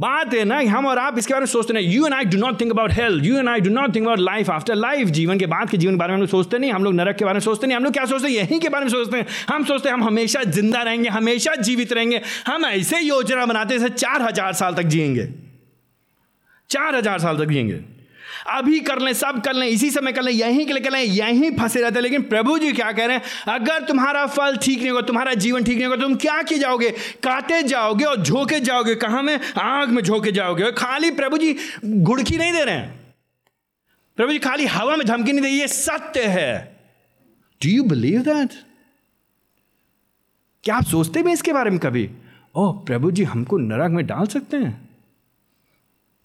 [0.00, 2.38] बात है ना, हम और आप इसके बारे में सोचते नहीं। You and I do
[2.38, 5.38] not think about hell you and I do not think about life after life जीवन
[5.38, 7.24] के बाद के जीवन के बारे में हम लोग सोचते नहीं, हम लोग नरक के
[7.24, 8.34] बारे में सोचते नहीं। हम लोग क्या सोचते हैं?
[8.34, 11.92] यहीं के बारे में सोचते हैं। हम सोचते हैं हम हमेशा ज़िंदा रहेंगे, हमेशा जीवित
[11.92, 15.28] रहेंगे। हम ऐसे योजना बनाते जैसे चार हज़ार साल तक जियेंगे
[16.70, 17.80] चार हज़ार साल तक जिएँगे।
[18.50, 21.00] अभी कर लें, सब कर लें, इसी समय कर लें, यहीं के लिए कर लें,
[21.00, 23.22] यहीं फंसे रहते हैं। लेकिन प्रभु जी क्या कह रहे हैं?
[23.48, 26.90] अगर तुम्हारा फल ठीक नहीं होगा, तुम्हारा जीवन ठीक नहीं होगा, तुम क्या किए जाओगे?
[27.22, 29.40] काटे जाओगे और झोंके जाओगे। कहाँ में?
[29.58, 33.14] आग में झोंके जाओगे। खाली प्रभु जी घुड़की नहीं दे रहे हैं।
[34.16, 36.80] प्रभु जी खाली हवा में धमकी नहीं दे ये सत्य है।
[37.62, 38.50] डू यू बिलीव दैट
[40.64, 42.10] क्या आप सोचते भी इसके बारे में कभी?
[42.54, 44.79] ओह, प्रभु जी हमको नरक में डाल सकते हैं।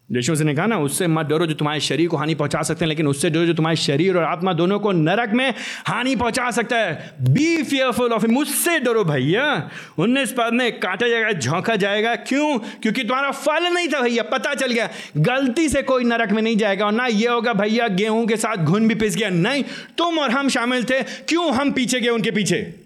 [0.10, 2.90] से ने कहा ना, उससे मत डरो जो तुम्हारे शरीर को हानि पहुँचा सकते हैं,
[2.90, 5.54] लेकिन उससे डरो जो तुम्हारे शरीर और आत्मा दोनों को नरक में
[5.86, 11.32] हानि पहुँचा सकता है। बी फियरफुल ऑफ़ मुझसे डरो भैया उन्नीस पद में काटा जाएगा,
[11.32, 12.58] झोंका जाएगा। क्यों?
[12.58, 16.58] क्योंकि तुम्हारा फल नहीं था भैया, पता चल गया। गलती से कोई नरक में नहीं
[16.58, 19.64] जाएगा, और ना ये होगा, भैया, गेहूँ के साथ घुन भी पिस गया। नहीं,
[19.98, 22.85] तुम और हम शामिल थे, क्यों हम पीछे गए उनके पीछे?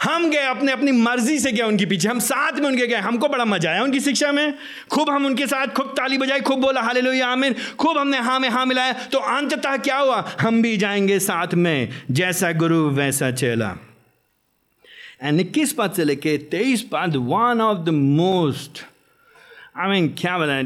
[0.00, 3.28] हम गए अपने, अपनी मर्ज़ी से गए उनके पीछे। हम साथ में उनके गए। हमको
[3.28, 4.54] बड़ा मज़ा आया उनकी शिक्षा में।
[4.90, 8.38] खूब हम उनके साथ खूब ताली बजाई, खूब बोला हाले लो आमिर खूब हमने हाँ
[8.40, 10.24] में हाँ मिलाया। तो अंततः क्या हुआ?
[10.40, 13.76] हम भी जाएँगे साथ में, जैसा गुरु वैसा चेला।
[15.22, 18.84] एंड इक्कीस पद से लेके तेईस पद one of the most
[19.76, 20.62] I mean क्या बताए,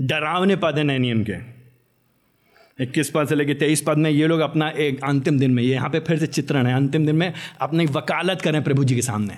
[0.00, 1.57] डरावने पद है नैनियम के
[2.80, 5.74] इक्कीस पद से लेकर तेईस पद में ये लोग अपना एक अंतिम दिन में, ये
[5.74, 9.02] यहाँ पे फिर से चित्रण है, अंतिम दिन में अपनी वकालत करें प्रभु जी के
[9.02, 9.34] सामने।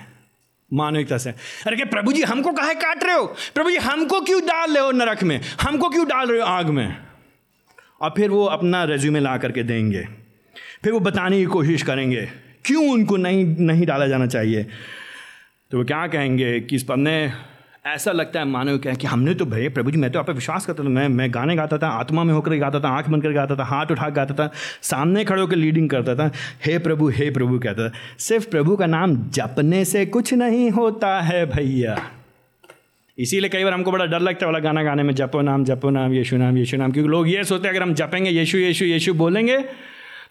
[0.73, 1.29] मानविकता से।
[1.67, 3.25] अरे क्या प्रभु जी हमको काहे काट रहे हो?
[3.25, 5.41] प्रभु जी हमको क्यों डाल रहे हो नरक में?
[5.61, 6.97] हमको क्यों डाल रहे हो आग में?
[8.01, 10.07] और फिर वो अपना रेज्यूमे ला करके देंगे।
[10.83, 12.29] फिर वो बताने की कोशिश करेंगे,
[12.65, 14.63] क्यों उनको नहीं नहीं डाला जाना चाहिए?
[15.71, 16.59] तो वो क्या कहेंगे?
[16.59, 17.31] कि इस पद ने
[17.85, 20.65] ऐसा लगता है मानव क्या कि हमने तो भैया प्रभु जी, मैं तो आप विश्वास
[20.65, 23.31] करता था, मैं मैं गाने गाता था, आत्मा में होकर गाता था, आँख बंद कर
[23.31, 24.51] गाता था, हाथ उठा गाता था,
[24.81, 26.31] सामने खड़े होकर लीडिंग करता था,
[26.65, 31.21] हे प्रभु हे प्रभु, कहता था। सिर्फ़ प्रभु का नाम जपने से कुछ नहीं होता
[31.21, 31.97] है भैया।
[33.17, 35.89] इसीलिए कई बार हमको बड़ा डर लगता है, वाला गाना गाने में जपो नाम जपो
[35.89, 38.85] नाम, यीशु नाम यीशु नाम, क्योंकि लोग ये सोचते हैं, अगर हम जपेंगे, यीशु यीशु
[38.85, 39.57] यीशु बोलेंगे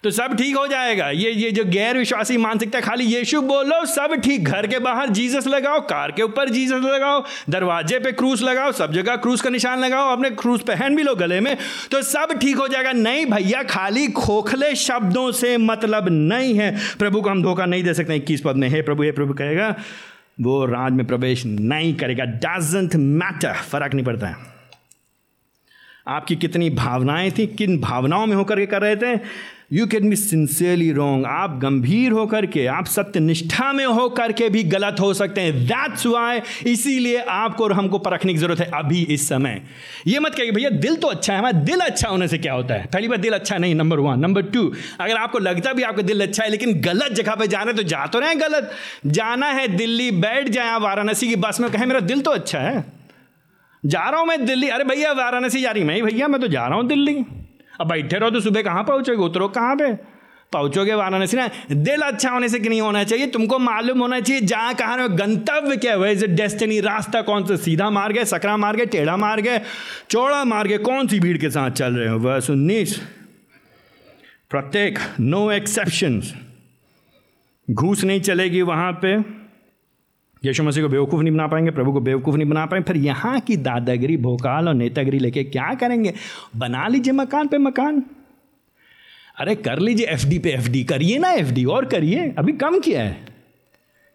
[0.03, 4.13] तो सब ठीक हो जाएगा। ये ये जो गैर विश्वासी मानसिकता खाली यीशु बोलो, सब
[4.15, 8.71] ठीक। घर के बाहर जीसस लगाओ, कार के ऊपर जीसस लगाओ, दरवाजे पे क्रूस लगाओ,
[8.71, 11.55] सब जगह क्रूस का निशान लगाओ, अपने क्रूस पहन भी लो गले में
[11.91, 17.21] तो सब ठीक हो जाएगा। नहीं भैया, खाली खोखले शब्दों से मतलब नहीं है। प्रभु
[17.21, 19.75] को हम धोखा नहीं दे सकते, इक्कीस पद में। हे प्रभु हे प्रभु कहेगा,
[20.41, 24.50] वो राज में प्रवेश नहीं करेगा। डजेंट मैटर फ़र्क नहीं पड़ता है।
[26.07, 29.19] आपकी कितनी भावनाएँ थी, किन भावनाओं में होकर के कर रहे थे?
[29.73, 34.49] You can be sincerely wrong आप गंभीर होकर के, आप सत्य निष्ठा में होकर के
[34.49, 38.69] भी गलत हो सकते हैं। दैट्स वाई इसीलिए आपको और हमको परखने की ज़रूरत है
[38.73, 39.61] अभी इस समय।
[40.07, 42.73] ये मत कहिए भैया, दिल तो अच्छा है, हमारा दिल अच्छा होने से क्या होता
[42.73, 42.85] है?
[42.85, 46.21] पहली बार दिल अच्छा नहीं नंबर वन नंबर टू अगर आपको लगता भी आपका दिल
[46.21, 48.71] अच्छा है, लेकिन गलत जगह पर जा रहे तो जा तो रहे गलत।
[49.05, 52.59] जाना है दिल्ली, बैठ जाए आप वाराणसी की बस में, कहें, मेरा दिल तो अच्छा
[52.59, 53.00] है।
[53.83, 56.67] जा रहा हूँ मैं दिल्ली। अरे भैया, वाराणसी जा रही मैं भैया, मैं तो जा
[56.67, 57.17] रहा हूँ दिल्ली।
[57.81, 59.23] अब बैठे रहो तो सुबह कहाँ पहुँचोगे?
[59.23, 59.93] उतरो कहाँ पे?
[60.51, 61.49] पहुँचोगे वाराणसी ना?
[61.71, 63.27] दिल अच्छा होने से कि नहीं होना चाहिए?
[63.27, 66.11] तुमको मालूम होना चाहिए जहाँ कहाँ गंतव्य क्या है?
[66.11, 67.55] इज़ डेस्टिनी रास्ता कौन सा?
[67.55, 69.63] सीधा मार्ग है, सकरा मार्ग है, टेढ़ा मार्ग है,
[70.09, 72.19] चौड़ा मार्ग है, कौन सी भीड़ के साथ चल रहे हो?
[72.19, 72.99] बस उन्नीस।
[74.49, 76.21] प्रत्येक नो एक्सेप्शन
[77.67, 79.40] घूस नहीं चलेगी वहाँ पे।
[80.45, 83.39] यशु मसीह को बेवकूफ़ नहीं बना पाएँगे, प्रभु को बेवकूफ़ नहीं बना पाएँगे। फिर यहाँ
[83.39, 86.13] की दादागिरी, भोकाल और नेतागिरी लेके क्या करेंगे?
[86.57, 88.03] बना लीजिए मकान पे मकान।
[89.37, 93.29] अरे कर लीजिए एफडी पे एफडी, करिए ना एफडी, और करिए, अभी कम किया है।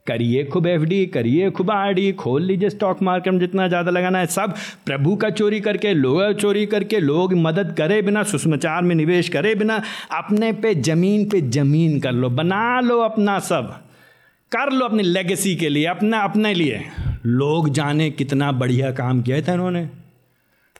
[0.06, 3.90] करिए खूब एफ़ डी करिए खूब आर डी खोल लीजिए स्टॉक मार्केट में जितना ज़्यादा
[3.90, 4.54] लगाना है सब।
[4.86, 9.54] प्रभु का चोरी करके, लोग चोरी करके, लोग मदद करे बिना, सुषमाचार में निवेश करे
[9.54, 9.82] बिना,
[10.18, 13.74] अपने पे ज़मीन पे ज़मीन कर लो, बना लो अपना सब।
[14.52, 16.84] कर लो अपनी लेगेसी के लिए, अपना, अपने लिए।
[17.26, 19.88] लोग जाने कितना बढ़िया काम किया था इन्होंने।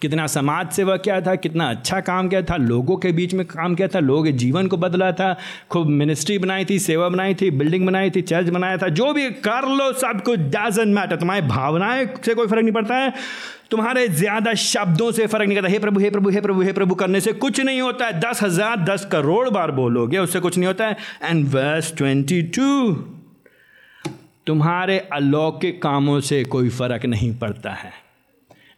[0.02, 3.74] कितना समाज सेवा किया था, कितना अच्छा काम किया था, लोगों के बीच में काम
[3.74, 5.36] किया था, लोगों के जीवन को बदला था।
[5.70, 9.30] खूब मिनिस्ट्री बनाई थी, सेवा बनाई थी बिल्डिंग बनाई थी चर्च बनाया था। जो भी
[9.30, 13.12] कर लो, सब कुछ डजेंट मैटर तुम्हारी भावनाएँ से कोई फ़र्क नहीं पड़ता है।
[13.70, 16.94] तुम्हारे ज़्यादा शब्दों से फ़र्क नहीं करता। हे प्रभु हे प्रभु हे प्रभु हे प्रभु,
[16.94, 20.66] करने से कुछ नहीं होता है। दस हज़ार, दस करोड़ बार बोलोगे, उससे कुछ नहीं
[20.66, 22.92] होता है। एंड वर्स ट्वेंटी टू
[24.46, 27.92] तुम्हारे अलौकिक कामों से कोई फ़र्क नहीं पड़ता है।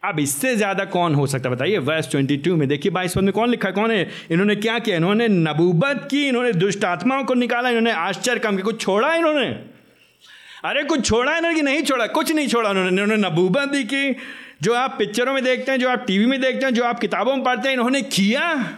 [0.04, 1.54] अब इससे ज़्यादा कौन हो सकता है?
[1.54, 4.08] बताइए वर्स 22 में देखिए, बाईस में कौन लिखा कौन है?
[4.30, 4.96] इन्होंने क्या किया?
[4.96, 9.46] इन्होंने नबूबत की, इन्होंने दुष्ट आत्माओं को निकाला, इन्होंने आश्चर्य काम किया। कुछ छोड़ा इन्होंने?
[10.64, 12.06] अरे, कुछ छोड़ा इन्होंने कि नहीं छोड़ा?
[12.06, 14.16] कुछ नहीं छोड़ा उन्होंने इन्होंने नबूबत भी की,
[14.62, 17.36] जो आप पिक्चरों में देखते हैं, जो आप टीवी में देखते हैं, जो आप किताबों
[17.36, 18.74] में पढ़ते हैं, इन्होंने किया।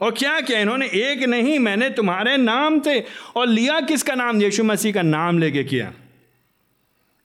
[0.00, 0.58] और क्या किया?
[0.58, 3.00] इन्होंने एक नहीं, मैंने तुम्हारे नाम थे
[3.36, 4.42] और लिया किसका नाम?
[4.42, 5.92] यीशु मसीह का नाम लेके किया।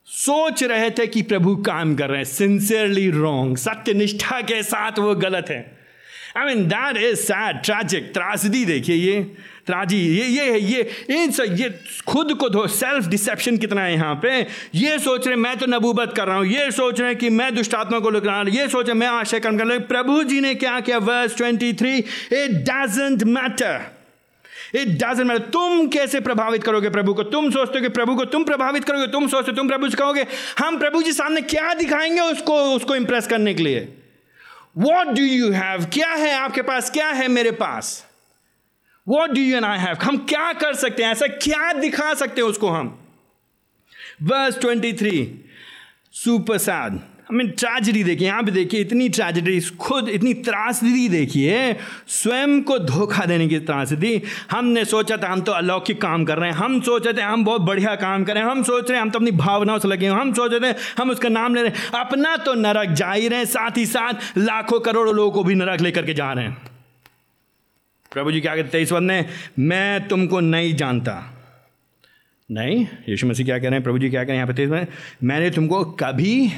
[0.10, 5.00] सोच रहे थे कि प्रभु काम कर रहे हैं। सिंसियरली रॉन्ग सत्य निष्ठा के साथ
[5.00, 5.60] वो गलत है।
[6.38, 9.22] I mean that is sad tragic त्रासदी देखिए ये,
[9.68, 11.70] त्राजी, ये ये है, ये इन सब, ये
[12.08, 14.42] खुद को दो सेल्फ डिसेप्शन कितना है यहाँ पे?
[14.76, 17.54] ये सोच रहे मैं तो नबूबत कर रहा हूँ। ये सोच रहे हैं कि मैं
[17.56, 20.24] दुष्ट आत्मा को रहा हूँ ये सोच रहे मैं आशय कर्म कर रहा हूँ। प्रभु
[20.24, 20.98] जी ने क्या किया?
[20.98, 23.99] Verse twenty three it doesn't matter
[24.76, 27.24] it doesn't matter तुम कैसे प्रभावित करोगे प्रभु को?
[27.24, 29.08] तुम सोचते हो कि प्रभु को तुम प्रभावित करोगे?
[29.08, 30.26] तुम सोचते हो, तुम प्रभु से कहोगे,
[30.60, 33.94] हम प्रभु जी सामने क्या दिखाएँगे उसको उसको इंप्रेस करने के लिए?
[34.78, 36.90] वॉट डू यू हैव क्या है आपके पास?
[36.90, 38.06] क्या है मेरे पास?
[39.08, 41.12] What do you and I have हम क्या कर सकते हैं?
[41.12, 43.00] ऐसा क्या दिखा सकते हैं उसको हम?
[44.24, 45.46] Verse twenty three
[46.14, 47.00] super sad
[47.32, 51.76] I mean tragedy देखिए, यहाँ पे देखिए, इतनी ट्रेजिडी खुद इतनी त्रासदी देखिए,
[52.08, 54.22] स्वयं को धोखा देने की त्रासदी।
[54.52, 57.62] हमने सोचा था, हम तो अलौकिक काम कर रहे हैं। हम सोचे थे, हम बहुत
[57.62, 60.06] बढ़िया काम कर रहे हैं। हम सोच रहे हैं, हम तो अपनी भावनाओं से लगे
[60.06, 63.12] हैं। हम सोच रहे थे, हम उसका नाम ले रहे हैं। अपना तो नरक जा
[63.12, 66.34] ही रहे हैं, साथ ही साथ लाखों करोड़ों लोगों को भी नरक लेकर के जा
[66.34, 66.58] रहे हैं।
[68.12, 69.26] प्रभु जी क्या कहते तेईस ने
[69.60, 71.46] मैं तुमको नहीं जानता।
[72.52, 72.88] नहीं?
[73.10, 73.84] यीशु मसीह क्या कह रहे हैं?
[73.84, 74.88] प्रभु जी क्या कह रहे हैं यहाँ पे
[75.24, 76.52] मैंने तुमको कभी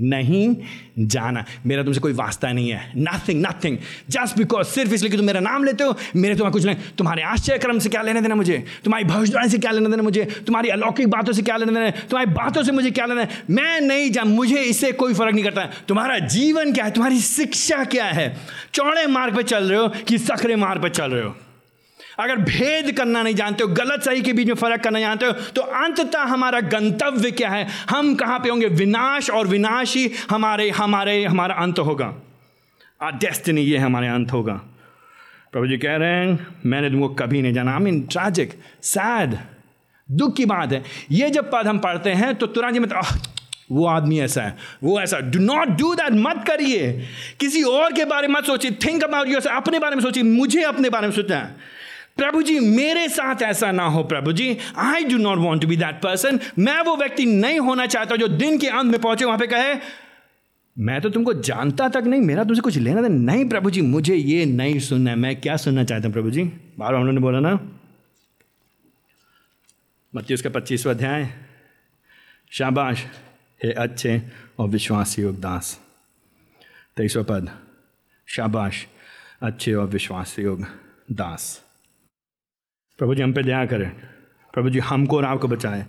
[0.00, 0.56] नहीं
[0.98, 3.78] जाना। मेरा तुमसे कोई वास्ता नहीं है। नथिंग नथिंग
[4.10, 7.22] जस्ट बिकॉज़ सिर्फ़ इसलिए कि तुम मेरा नाम लेते हो, मेरे तुम्हारा कुछ नहीं। तुम्हारे
[7.22, 8.64] आश्चर्य क्रम से क्या लेने देना मुझे?
[8.84, 10.24] तुम्हारी भविष्यवाणी से क्या लेना देना मुझे?
[10.24, 11.90] तुम्हारी अलौकिक बातों से क्या लेना देना?
[11.90, 15.44] तुम्हारी बातों से मुझे क्या लेना है मैं नहीं जा मुझे इससे कोई फ़र्क नहीं
[15.44, 16.90] करता। तुम्हारा जीवन क्या है?
[16.90, 18.36] तुम्हारी शिक्षा क्या है?
[18.74, 21.36] चौड़े मार्ग पर चल रहे हो कि सकरे मार्ग पर चल रहे हो?
[22.18, 25.32] अगर भेद करना नहीं जानते हो, गलत सही के बीच में फ़र्क करना जानते हो
[25.32, 27.66] तो अंततः हमारा गंतव्य क्या है?
[27.90, 28.66] हम कहाँ पे होंगे?
[28.66, 32.14] विनाश और विनाश ही हमारे हमारे, हमारा अंत होगा।
[33.00, 34.54] डेस्टिनी ये हमारे अंत होगा।
[35.52, 38.52] प्रभु जी कह रहे हैं, मैंने तुमको कभी नहीं जाना। आई मीन ट्रैजिक
[38.82, 39.36] सैड
[40.08, 43.22] दुख की बात है। ये जब पद हम पढ़ते हैं तो तुरंत मतलब
[43.72, 47.06] वो आदमी ऐसा है, वो ऐसा डू नॉट डू दैट मत करिए।
[47.40, 50.62] किसी और के बारे में मत सोचिए। थिंक अबाउट योर अपने बारे में सोचिए। मुझे
[50.62, 51.73] अपने बारे में सोचना है।
[52.16, 55.76] प्रभु जी मेरे साथ ऐसा ना हो प्रभु जी I do not want to be
[55.76, 59.38] that person मैं वो व्यक्ति नहीं होना चाहता जो दिन के अंत में पहुँचे, वहाँ
[59.38, 59.74] पे कहे,
[60.76, 64.14] मैं तो तुमको जानता तक नहीं, मेरा तुमसे कुछ लेना था नहीं प्रभु जी मुझे
[64.14, 66.44] ये नहीं सुनना है। मैं क्या सुनना चाहता हूँ प्रभु जी
[66.78, 67.52] बार उन्होंने बोला ना,
[70.12, 71.28] मत्ती उसका पच्चीसवा अध्याय।
[72.52, 73.04] शाबाश,
[73.60, 74.20] हे अच्छे
[74.58, 75.78] और विश्वासी योगदास
[76.96, 77.50] तेईसवा पद,
[78.28, 78.86] शाबाश,
[79.42, 80.66] अच्छे और विश्वास योग
[81.12, 81.63] दास।
[82.98, 83.92] प्रभु जी, हम पे दया करें।
[84.54, 85.86] प्रभु जी, हमको और आपको बचाए।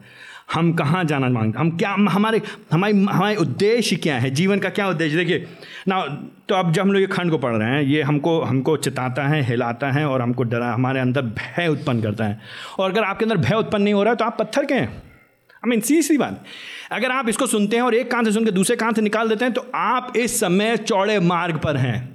[0.54, 2.42] हम कहाँ जाना मांगते हम क्या, हमारे,
[2.72, 4.30] हमारी, हमारे उद्देश्य क्या है?
[4.30, 5.18] जीवन का क्या उद्देश्य?
[5.18, 5.48] देखिए,
[5.88, 6.02] ना
[6.50, 9.28] तो अब जब हम लोग ये खंड को पढ़ रहे हैं, ये हमको हमको चिताता
[9.28, 12.40] है, हिलाता है और हमको डरा, हमारे अंदर भय उत्पन्न करता है।
[12.80, 14.90] और अगर आपके अंदर भय उत्पन्न नहीं हो रहा है तो आप पत्थर के हैं।
[14.90, 16.44] आई मीन सी सी बात।
[16.92, 19.30] अगर आप इसको सुनते हैं और एक कान से सुन के दूसरे कान से निकाल
[19.30, 22.15] देते हैं तो आप इस समय चौड़े मार्ग पर हैं।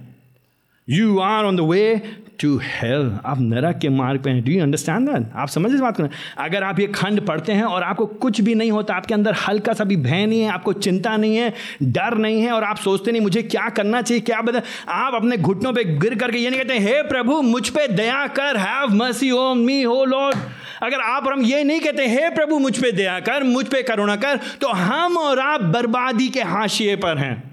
[0.91, 2.01] You are on the way
[2.41, 5.81] to hell आप नरक के मार्ग पे हैं। डू यू अंडरस्टैंड दैट आप समझ इस
[5.81, 6.07] बात को
[6.43, 9.73] अगर आप ये खंड पढ़ते हैं और आपको कुछ भी नहीं होता, आपके अंदर हल्का
[9.73, 13.13] सा भी भय नहीं है, आपको चिंता नहीं है, डर नहीं है और आप सोचते
[13.13, 14.63] नहीं, मुझे क्या करना चाहिए, क्या बदल?
[14.89, 18.57] आप अपने घुटनों पे गिर करके ये नहीं कहते, हे प्रभु, मुझ पे दया कर
[18.57, 20.37] हैव मसी ओ मी हो लॉर्ड
[20.83, 23.83] अगर आप और हम ये नहीं कहते, हे प्रभु, मुझ पे दया कर, मुझ पे
[23.83, 27.50] करुणा कर तो हम और आप बर्बादी के हाशिए पर हैं।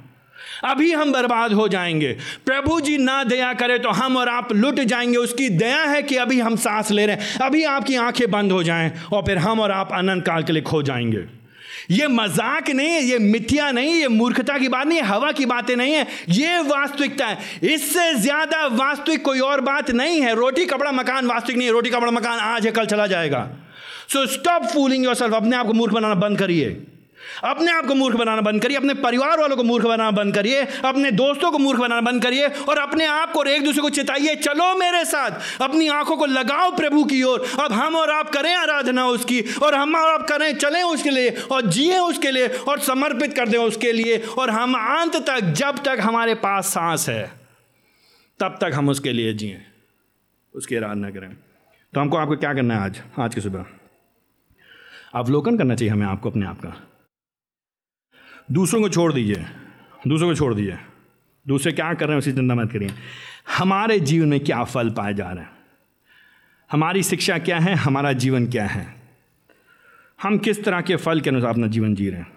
[0.64, 4.80] अभी हम बर्बाद हो जाएँगे। प्रभु जी ना दया करे तो हम और आप लुट
[4.80, 8.51] जाएँगे। उसकी दया है कि अभी हम सांस ले रहे हैं। अभी आपकी आँखें बंद
[8.51, 11.26] हो जाएँ और फिर हम और आप अनंत काल के लिए खो जाएँगे।
[11.91, 15.45] ये मज़ाक नहीं है, ये मिथ्या नहीं ये मूर्खता की बात नहीं है, हवा की
[15.45, 20.66] बातें नहीं है। ये वास्तविकता है। इससे ज़्यादा वास्तविक कोई और बात नहीं है। रोटी,
[20.66, 23.49] कपड़ा, मकान वास्तविक नहीं है। रोटी, कपड़ा, मकान आज है, कल चला जाएगा।
[24.10, 26.70] सो स्टॉप फूलिंग योर अपने आप को मूर्ख बनाना बंद करिए।
[27.43, 30.65] अपने आप को मूर्ख बनाना बंद करिए, अपने परिवार वालों को मूर्ख बनाना बंद करिए,
[30.86, 33.89] अपने दोस्तों को मूर्ख बनाना बंद करिए और अपने आप को और एक दूसरे को
[33.89, 38.30] चिताइए, चलो मेरे साथ, अपनी आँखों को लगाओ प्रभु की ओर, अब हम और आप
[38.30, 42.47] करें आराधना उसकी और हम और आप करें, चलें उसके लिए और जिए उसके लिए
[42.47, 47.09] और समर्पित कर दें उसके लिए और हम अंत तक, जब तक हमारे पास सांस
[47.09, 47.32] है,
[48.39, 49.61] तब तक हम उसके लिए जिए,
[50.55, 51.34] उसकी आराधना करें।
[51.93, 53.01] तो हमको आपको क्या करना है आज?
[53.19, 53.65] आज की सुबह।
[55.15, 56.75] अवलोकन करना चाहिए हमें आपको, अपने आप का।
[58.52, 59.45] दूसरों को छोड़ दीजिए।
[60.08, 60.78] दूसरों को छोड़ दीजिए।
[61.48, 62.89] दूसरे क्या कर रहे हैं, उसी चिंता मत करिए।
[63.58, 65.50] हमारे जीवन में क्या फल पाए जा रहे हैं?
[66.72, 67.76] हमारी शिक्षा क्या है?
[67.76, 68.95] हमारा जीवन क्या है?
[70.22, 72.28] हम किस तरह के फल के अनुसार अपना जीवन जी रहे हैं?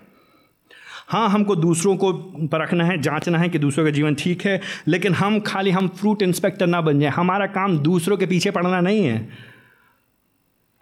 [1.08, 2.12] हाँ हमको दूसरों को
[2.46, 6.22] परखना है, जांचना है कि दूसरों का जीवन ठीक है, लेकिन हम खाली हम फ्रूट
[6.22, 9.18] इंस्पेक्टर ना बन जाए। हमारा काम दूसरों के पीछे पड़ना नहीं है।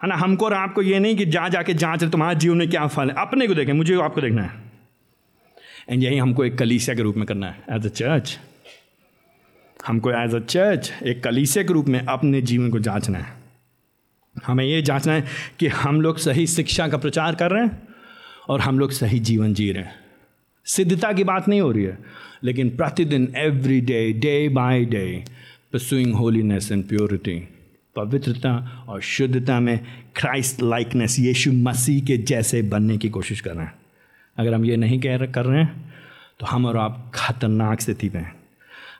[0.03, 0.15] है ना?
[0.15, 3.15] हमको और आपको ये नहीं कि जा, जाके जाँच तुम्हारे जीवन में क्या फल है?
[3.17, 4.68] अपने को देखें, मुझे आपको देखना है।
[5.89, 8.37] एंड यही हमको एक कलीसिया के रूप में करना है एज अ चर्च
[9.87, 13.33] हमको एज अ चर्च एक कलीसे के रूप में अपने जीवन को जांचना है।
[14.45, 15.23] हमें ये जांचना है
[15.59, 17.87] कि हम लोग सही शिक्षा का प्रचार कर रहे हैं
[18.49, 19.95] और हम लोग सही जीवन जी रहे हैं।
[20.65, 21.97] सिद्धता की बात नहीं हो रही है,
[22.43, 25.05] लेकिन प्रतिदिन every day day by day
[25.73, 27.39] pursuing holiness and purity
[27.95, 28.55] पवित्रता
[28.89, 29.79] और शुद्धता में
[30.15, 33.78] क्राइस्ट लाइकनेस यीशु मसीह के जैसे बनने की कोशिश कर रहे हैं।
[34.39, 35.93] अगर हम ये नहीं कह कर रहे हैं
[36.39, 38.33] तो हम और आप खतरनाक स्थिति में हैं।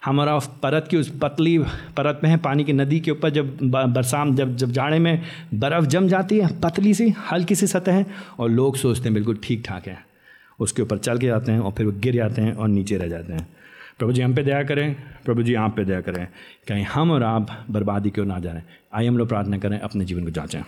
[0.06, 1.58] हम और आप परत की उस पतली
[1.98, 5.22] परत में हैं, पानी की नदी के ऊपर जब बरसात जब जब जाड़े में
[5.54, 8.06] बर्फ़ जम जाती है, पतली सी, हल्की सी सतह है,
[8.40, 9.98] और लोग सोचते हैं बिल्कुल ठीक ठाक है।
[10.60, 13.08] उसके ऊपर चल के जाते हैं और फिर वो गिर जाते हैं और नीचे रह
[13.08, 13.48] जाते हैं।
[14.00, 16.28] प्रभु जी, हम पे दया करें। प्रभु जी, आप पे दया करें।
[16.68, 18.64] कहीं हम और आप बर्बादी क्यों ना जाए
[18.94, 20.62] आइए हम लोग प्रार्थना करें, अपने जीवन को जाँचें।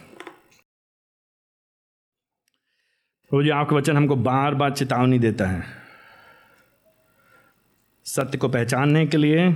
[3.31, 5.63] प्रभु जी, आपका वचन हमको बार बार चेतावनी देता है।
[8.05, 9.55] सत्य को पहचानने के लिए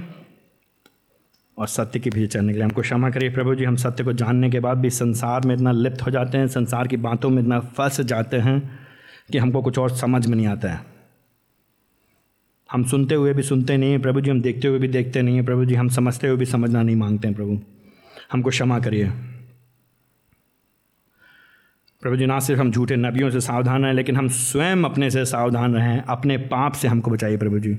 [1.57, 4.13] और सत्य की पीछे चलने के लिए हमको क्षमा करिए प्रभु जी, हम सत्य को
[4.13, 7.41] जानने के बाद भी संसार में इतना लिप्त हो जाते हैं, संसार की बातों में
[7.41, 8.79] इतना फंस जाते हैं
[9.31, 10.79] कि हमको कुछ और समझ में नहीं आता है।
[12.71, 15.35] हम सुनते हुए भी सुनते नहीं हैं प्रभु जी, हम देखते हुए भी देखते नहीं
[15.35, 17.59] हैं प्रभु जी, हम समझते हुए भी समझना नहीं मांगते हैं प्रभु।
[18.31, 19.34] हमको क्षमा करिए।
[22.05, 25.25] प्रभु जी, ना सिर्फ़ हम झूठे नबियों से सावधान रहें, लेकिन हम स्वयं अपने से
[25.25, 27.77] सावधान रहें, अपने पाप से हमको बचाइए प्रभु जी।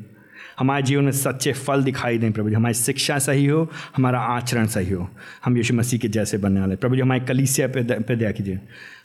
[0.58, 4.66] हमारे जीवन में सच्चे फल दिखाई दें प्रभु जी। हमारी शिक्षा सही हो, हमारा आचरण
[4.66, 5.10] सही हो।
[5.44, 8.60] हम यीशु मसीह के जैसे बनने वाले प्रभु जी, हमारी कलीसिया पे पे दया कीजिए।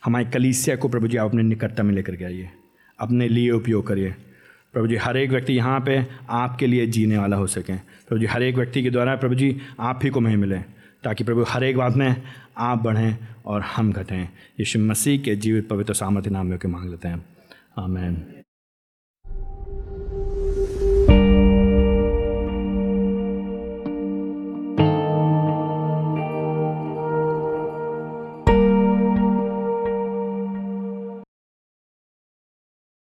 [0.05, 2.49] हमारी कलीसिया को प्रभु जी, आप अपने निकटता में लेकर के आइए।
[2.99, 4.15] अपने लिए उपयोग करिए।
[4.73, 8.25] प्रभु जी, हर एक व्यक्ति यहाँ पे आपके लिए जीने वाला हो सके। प्रभु जी,
[8.25, 10.59] हर एक व्यक्ति के द्वारा प्रभु जी, आप ही को मैं मिले,
[11.03, 12.21] ताकि प्रभु हर एक बात में
[12.57, 14.23] आप बढ़ें और हम घटें।
[14.59, 17.25] यीशु मसीह के जीवित पवित्र सामर्थ्य नाम के मांग लेते हैं।
[17.79, 18.40] आमेन।